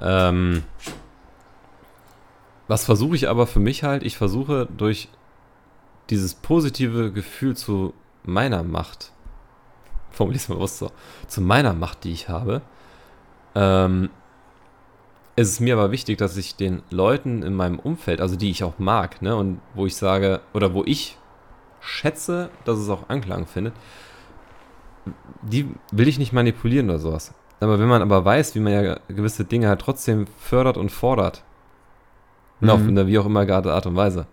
Ähm, 0.00 0.62
was 2.68 2.84
versuche 2.84 3.16
ich 3.16 3.28
aber 3.28 3.46
für 3.46 3.60
mich 3.60 3.82
halt? 3.82 4.02
Ich 4.02 4.16
versuche 4.16 4.68
durch 4.76 5.08
dieses 6.10 6.34
positive 6.34 7.12
Gefühl 7.12 7.56
zu 7.56 7.94
meiner 8.24 8.62
Macht, 8.62 9.12
formuliere 10.10 10.40
es 10.40 10.48
mal 10.48 10.56
bewusst 10.56 10.78
so, 10.78 10.90
zu 11.28 11.40
meiner 11.40 11.72
Macht, 11.72 12.04
die 12.04 12.12
ich 12.12 12.28
habe, 12.28 12.62
ähm, 13.54 14.10
es 15.36 15.50
ist 15.50 15.60
mir 15.60 15.74
aber 15.74 15.92
wichtig, 15.92 16.16
dass 16.18 16.36
ich 16.36 16.56
den 16.56 16.82
Leuten 16.90 17.42
in 17.42 17.54
meinem 17.54 17.78
Umfeld, 17.78 18.20
also 18.20 18.36
die 18.36 18.50
ich 18.50 18.64
auch 18.64 18.78
mag, 18.78 19.20
ne, 19.20 19.36
und 19.36 19.60
wo 19.74 19.86
ich 19.86 19.94
sage, 19.94 20.40
oder 20.54 20.72
wo 20.72 20.82
ich 20.84 21.18
schätze, 21.80 22.48
dass 22.64 22.78
es 22.78 22.88
auch 22.88 23.08
Anklang 23.08 23.46
findet, 23.46 23.74
die 25.42 25.68
will 25.92 26.08
ich 26.08 26.18
nicht 26.18 26.32
manipulieren 26.32 26.88
oder 26.88 26.98
sowas. 26.98 27.34
Aber 27.60 27.78
wenn 27.78 27.88
man 27.88 28.02
aber 28.02 28.24
weiß, 28.24 28.54
wie 28.54 28.60
man 28.60 28.72
ja 28.72 28.98
gewisse 29.08 29.44
Dinge 29.44 29.68
halt 29.68 29.80
trotzdem 29.80 30.26
fördert 30.38 30.76
und 30.76 30.90
fordert, 30.90 31.44
mhm. 32.60 32.70
auf 32.70 32.80
eine 32.80 33.06
wie 33.06 33.18
auch 33.18 33.26
immer 33.26 33.46
gerade 33.46 33.72
Art 33.72 33.86
und 33.86 33.96
Weise, 33.96 34.26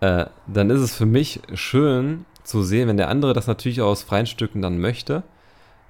äh, 0.00 0.26
dann 0.46 0.70
ist 0.70 0.80
es 0.80 0.94
für 0.94 1.06
mich 1.06 1.40
schön 1.54 2.24
zu 2.42 2.62
sehen, 2.62 2.88
wenn 2.88 2.96
der 2.96 3.08
andere 3.08 3.32
das 3.32 3.46
natürlich 3.46 3.80
auch 3.80 3.88
aus 3.88 4.02
freien 4.02 4.26
Stücken 4.26 4.60
dann 4.60 4.78
möchte, 4.78 5.22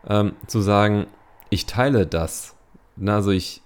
ähm, 0.06 0.34
zu 0.46 0.60
sagen, 0.60 1.06
ich 1.50 1.66
teile 1.66 2.06
das. 2.06 2.54
Na, 2.96 3.16
also 3.16 3.30
ich, 3.30 3.62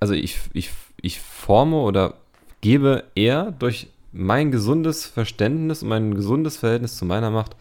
also 0.00 0.14
ich, 0.14 0.38
ich, 0.52 0.70
ich 1.00 1.20
forme 1.20 1.76
oder 1.76 2.14
gebe 2.60 3.04
eher 3.14 3.52
durch 3.52 3.88
mein 4.12 4.50
gesundes 4.50 5.06
Verständnis 5.06 5.82
und 5.82 5.88
mein 5.88 6.14
gesundes 6.14 6.56
Verhältnis 6.56 6.96
zu 6.96 7.04
meiner 7.04 7.30
Macht, 7.30 7.54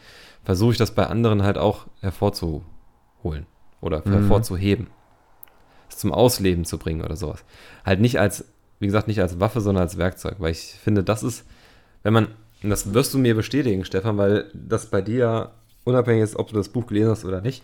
versuche 0.43 0.71
ich 0.71 0.77
das 0.77 0.95
bei 0.95 1.05
anderen 1.05 1.43
halt 1.43 1.57
auch 1.57 1.85
hervorzuholen 2.01 3.45
oder 3.81 4.01
mhm. 4.03 4.13
hervorzuheben. 4.13 4.87
Es 5.89 5.97
zum 5.97 6.11
Ausleben 6.11 6.65
zu 6.65 6.77
bringen 6.77 7.03
oder 7.03 7.15
sowas. 7.15 7.43
Halt 7.85 7.99
nicht 7.99 8.19
als, 8.19 8.45
wie 8.79 8.87
gesagt, 8.87 9.07
nicht 9.07 9.21
als 9.21 9.39
Waffe, 9.39 9.61
sondern 9.61 9.83
als 9.83 9.97
Werkzeug, 9.97 10.35
weil 10.39 10.51
ich 10.51 10.75
finde, 10.83 11.03
das 11.03 11.23
ist, 11.23 11.45
wenn 12.03 12.13
man, 12.13 12.27
und 12.63 12.69
das 12.69 12.93
wirst 12.93 13.13
du 13.13 13.17
mir 13.17 13.35
bestätigen, 13.35 13.85
Stefan, 13.85 14.17
weil 14.17 14.49
das 14.53 14.87
bei 14.87 15.01
dir 15.01 15.51
unabhängig 15.83 16.23
ist, 16.23 16.35
ob 16.35 16.49
du 16.49 16.55
das 16.55 16.69
Buch 16.69 16.87
gelesen 16.87 17.11
hast 17.11 17.25
oder 17.25 17.41
nicht, 17.41 17.63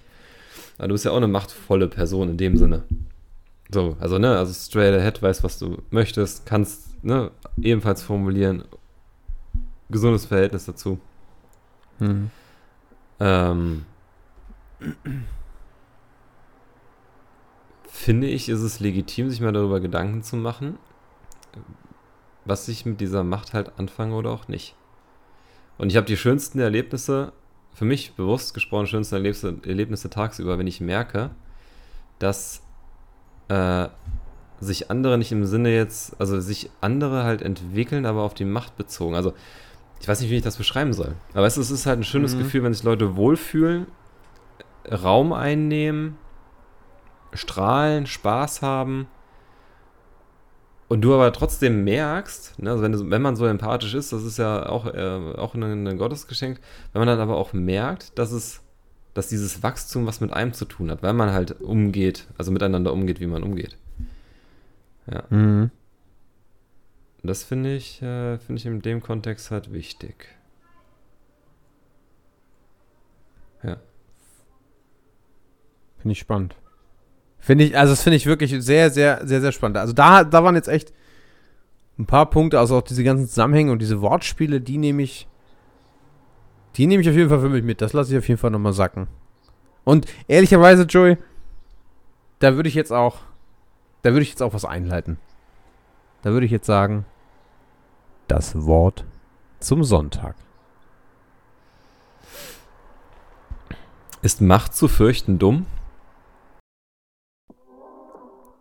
du 0.78 0.88
bist 0.88 1.06
ja 1.06 1.12
auch 1.12 1.18
eine 1.18 1.28
machtvolle 1.28 1.88
Person 1.88 2.30
in 2.30 2.38
dem 2.38 2.58
Sinne. 2.58 2.84
So, 3.72 3.98
also, 4.00 4.20
ne, 4.20 4.38
also 4.38 4.54
straight 4.54 4.94
ahead, 4.94 5.22
weißt, 5.22 5.44
was 5.44 5.58
du 5.58 5.82
möchtest, 5.90 6.46
kannst, 6.46 7.04
ne, 7.04 7.32
ebenfalls 7.58 8.04
formulieren, 8.04 8.64
gesundes 9.90 10.26
Verhältnis 10.26 10.66
dazu. 10.66 11.00
Mhm. 12.00 12.30
Ähm, 13.20 13.86
finde 17.88 18.28
ich, 18.28 18.50
ist 18.50 18.62
es 18.62 18.80
legitim, 18.80 19.30
sich 19.30 19.42
mal 19.42 19.54
darüber 19.54 19.80
Gedanken 19.80 20.22
zu 20.22 20.36
machen, 20.36 20.78
was 22.44 22.68
ich 22.68 22.86
mit 22.86 23.02
dieser 23.02 23.24
Macht 23.24 23.54
halt 23.54 23.80
anfange 23.80 24.16
oder 24.16 24.32
auch 24.32 24.48
nicht. 24.48 24.76
Und 25.78 25.90
ich 25.90 25.98
habe 25.98 26.06
die 26.06 26.18
schönsten 26.18 26.60
Erlebnisse 26.60 27.34
für 27.74 27.86
mich 27.86 28.14
bewusst 28.14 28.54
gesprochen 28.54 28.88
schönste 28.88 29.16
Erlebnisse, 29.16 29.58
Erlebnisse 29.66 30.10
tagsüber, 30.10 30.58
wenn 30.58 30.68
ich 30.68 30.80
merke, 30.80 31.32
dass 32.20 32.62
äh, 33.50 33.88
sich 34.60 34.90
andere 34.90 35.18
nicht 35.18 35.32
im 35.32 35.46
Sinne 35.46 35.74
jetzt, 35.74 36.20
also 36.20 36.40
sich 36.40 36.70
andere 36.82 37.24
halt 37.24 37.42
entwickeln, 37.42 38.06
aber 38.06 38.24
auf 38.24 38.34
die 38.34 38.46
Macht 38.46 38.78
bezogen. 38.78 39.16
Also 39.16 39.34
ich 40.00 40.08
weiß 40.08 40.22
nicht, 40.22 40.30
wie 40.30 40.38
ich 40.38 40.44
das 40.44 40.58
beschreiben 40.58 40.94
soll. 40.94 41.16
Aber 41.34 41.46
es 41.46 41.58
ist 41.58 41.86
halt 41.86 42.00
ein 42.00 42.04
schönes 42.04 42.36
mhm. 42.36 42.40
Gefühl, 42.40 42.64
wenn 42.64 42.74
sich 42.74 42.84
Leute 42.84 43.16
wohlfühlen, 43.16 43.88
Raum 44.90 45.34
einnehmen, 45.34 46.18
strahlen, 47.34 48.06
Spaß 48.06 48.62
haben 48.62 49.08
und 50.88 51.02
du 51.02 51.14
aber 51.14 51.34
trotzdem 51.34 51.84
merkst, 51.84 52.60
ne, 52.60 52.72
also 52.72 52.84
wenn, 52.84 53.12
wenn 53.12 53.22
man 53.22 53.36
so 53.36 53.46
empathisch 53.46 53.94
ist, 53.94 54.14
das 54.14 54.24
ist 54.24 54.38
ja 54.38 54.68
auch, 54.68 54.86
äh, 54.86 55.34
auch 55.38 55.56
ein, 55.56 55.88
ein 55.88 55.98
Gottesgeschenk, 55.98 56.60
wenn 56.94 57.00
man 57.00 57.08
dann 57.08 57.20
aber 57.20 57.38
auch 57.38 57.54
merkt, 57.54 58.18
dass 58.20 58.32
es, 58.32 58.62
dass 59.16 59.30
dieses 59.30 59.64
Wachstum 59.64 60.06
was 60.06 60.22
mit 60.22 60.32
einem 60.32 60.54
zu 60.54 60.66
tun 60.66 60.92
hat, 60.92 61.02
weil 61.02 61.14
man 61.14 61.32
halt 61.32 61.62
umgeht, 61.62 62.28
also 62.38 62.52
miteinander 62.52 62.94
umgeht, 62.94 63.20
wie 63.20 63.28
man 63.28 63.42
umgeht. 63.42 63.78
Ja. 65.12 65.24
Mhm. 65.30 65.72
Das 67.24 67.44
finde 67.44 67.76
ich, 67.76 68.02
äh, 68.02 68.38
finde 68.38 68.60
ich 68.60 68.66
in 68.66 68.82
dem 68.82 69.02
Kontext 69.02 69.50
halt 69.50 69.74
wichtig. 69.74 70.28
Ja. 73.64 73.78
Finde 75.98 76.12
ich 76.12 76.20
spannend. 76.20 76.56
Finde 77.40 77.64
ich, 77.64 77.78
also 77.78 77.94
das 77.94 78.04
finde 78.04 78.18
ich 78.18 78.26
wirklich 78.26 78.52
sehr, 78.64 78.92
sehr, 78.92 79.26
sehr, 79.26 79.40
sehr 79.40 79.52
spannend. 79.54 79.78
Also 79.78 79.94
da, 79.94 80.24
da 80.26 80.44
waren 80.44 80.56
jetzt 80.56 80.68
echt 80.68 80.94
ein 81.98 82.06
paar 82.06 82.30
Punkte, 82.30 82.60
also 82.60 82.78
auch 82.78 82.82
diese 82.82 83.04
ganzen 83.04 83.30
Zusammenhänge 83.30 83.72
und 83.72 83.80
diese 83.80 84.02
Wortspiele, 84.02 84.60
die 84.60 84.78
nehme 84.78 85.04
ich, 85.04 85.28
die 86.78 86.88
nehme 86.88 87.02
ich 87.02 87.10
auf 87.10 87.16
jeden 87.16 87.30
Fall 87.30 87.40
für 87.40 87.50
mich 87.50 87.64
mit. 87.64 87.82
Das 87.82 87.94
lasse 87.94 88.12
ich 88.14 88.18
auf 88.18 88.28
jeden 88.28 88.40
Fall 88.40 88.52
nochmal 88.52 88.74
sacken. 88.74 89.08
Und 89.84 90.08
ehrlicherweise, 90.28 90.84
Joey, 90.84 91.18
da 92.40 92.56
würde 92.56 92.70
ich 92.70 92.76
jetzt 92.76 92.92
auch, 92.92 93.20
da 94.02 94.12
würde 94.12 94.24
ich 94.24 94.30
jetzt 94.30 94.42
auch 94.42 94.54
was 94.54 94.66
einleiten. 94.66 95.18
Da 96.22 96.32
würde 96.32 96.46
ich 96.46 96.52
jetzt 96.52 96.66
sagen, 96.66 97.06
das 98.28 98.66
Wort 98.66 99.06
zum 99.60 99.84
Sonntag. 99.84 100.36
Ist 104.22 104.42
Macht 104.42 104.74
zu 104.74 104.88
fürchten 104.88 105.38
dumm? 105.38 105.68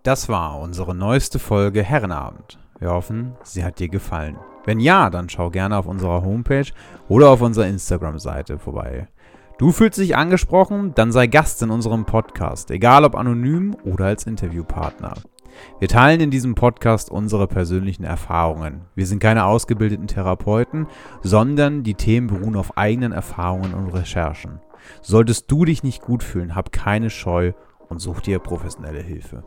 Das 0.03 0.29
war 0.29 0.61
unsere 0.61 0.94
neueste 0.94 1.38
Folge 1.38 1.83
Herrenabend. 1.83 2.59
Wir 2.79 2.90
hoffen, 2.90 3.35
sie 3.42 3.64
hat 3.64 3.79
dir 3.79 3.88
gefallen. 3.88 4.37
Wenn 4.64 4.81
ja, 4.81 5.11
dann 5.11 5.29
schau 5.29 5.50
gerne 5.50 5.77
auf 5.77 5.87
unserer 5.87 6.22
Homepage 6.22 6.70
oder 7.09 7.31
auf 7.31 7.42
unserer 7.42 7.66
Instagram-Seite 7.66 8.59
vorbei. 8.59 9.09
Du 9.59 9.70
fühlst 9.70 9.98
dich 9.98 10.16
angesprochen, 10.16 10.92
dann 10.94 11.12
sei 11.12 11.27
Gast 11.29 11.62
in 11.62 11.70
unserem 11.70 12.07
Podcast, 12.07 12.70
egal 12.70 13.05
ob 13.05 13.14
anonym 13.14 13.77
oder 13.85 14.07
als 14.07 14.27
Interviewpartner. 14.27 15.14
Wir 15.79 15.87
teilen 15.87 16.20
in 16.20 16.31
diesem 16.31 16.57
Podcast 16.57 17.11
unsere 17.11 17.46
persönlichen 17.46 18.03
Erfahrungen. 18.03 18.87
Wir 18.96 19.07
sind 19.07 19.20
keine 19.20 19.44
ausgebildeten 19.44 20.09
Therapeuten, 20.09 20.88
sondern 21.23 21.85
die 21.85 21.94
Themen 21.94 22.27
beruhen 22.27 22.56
auf 22.56 22.77
eigenen 22.77 23.12
Erfahrungen 23.12 23.75
und 23.75 23.88
Recherchen. 23.88 24.60
Solltest 25.02 25.50
du 25.50 25.65
dich 25.65 25.83
nicht 25.83 26.02
gut 26.02 26.23
fühlen, 26.23 26.54
hab 26.56 26.73
keine 26.73 27.10
Scheu 27.10 27.52
und 27.88 28.00
such 28.00 28.23
dir 28.23 28.40
professionelle 28.40 29.02
Hilfe. 29.02 29.44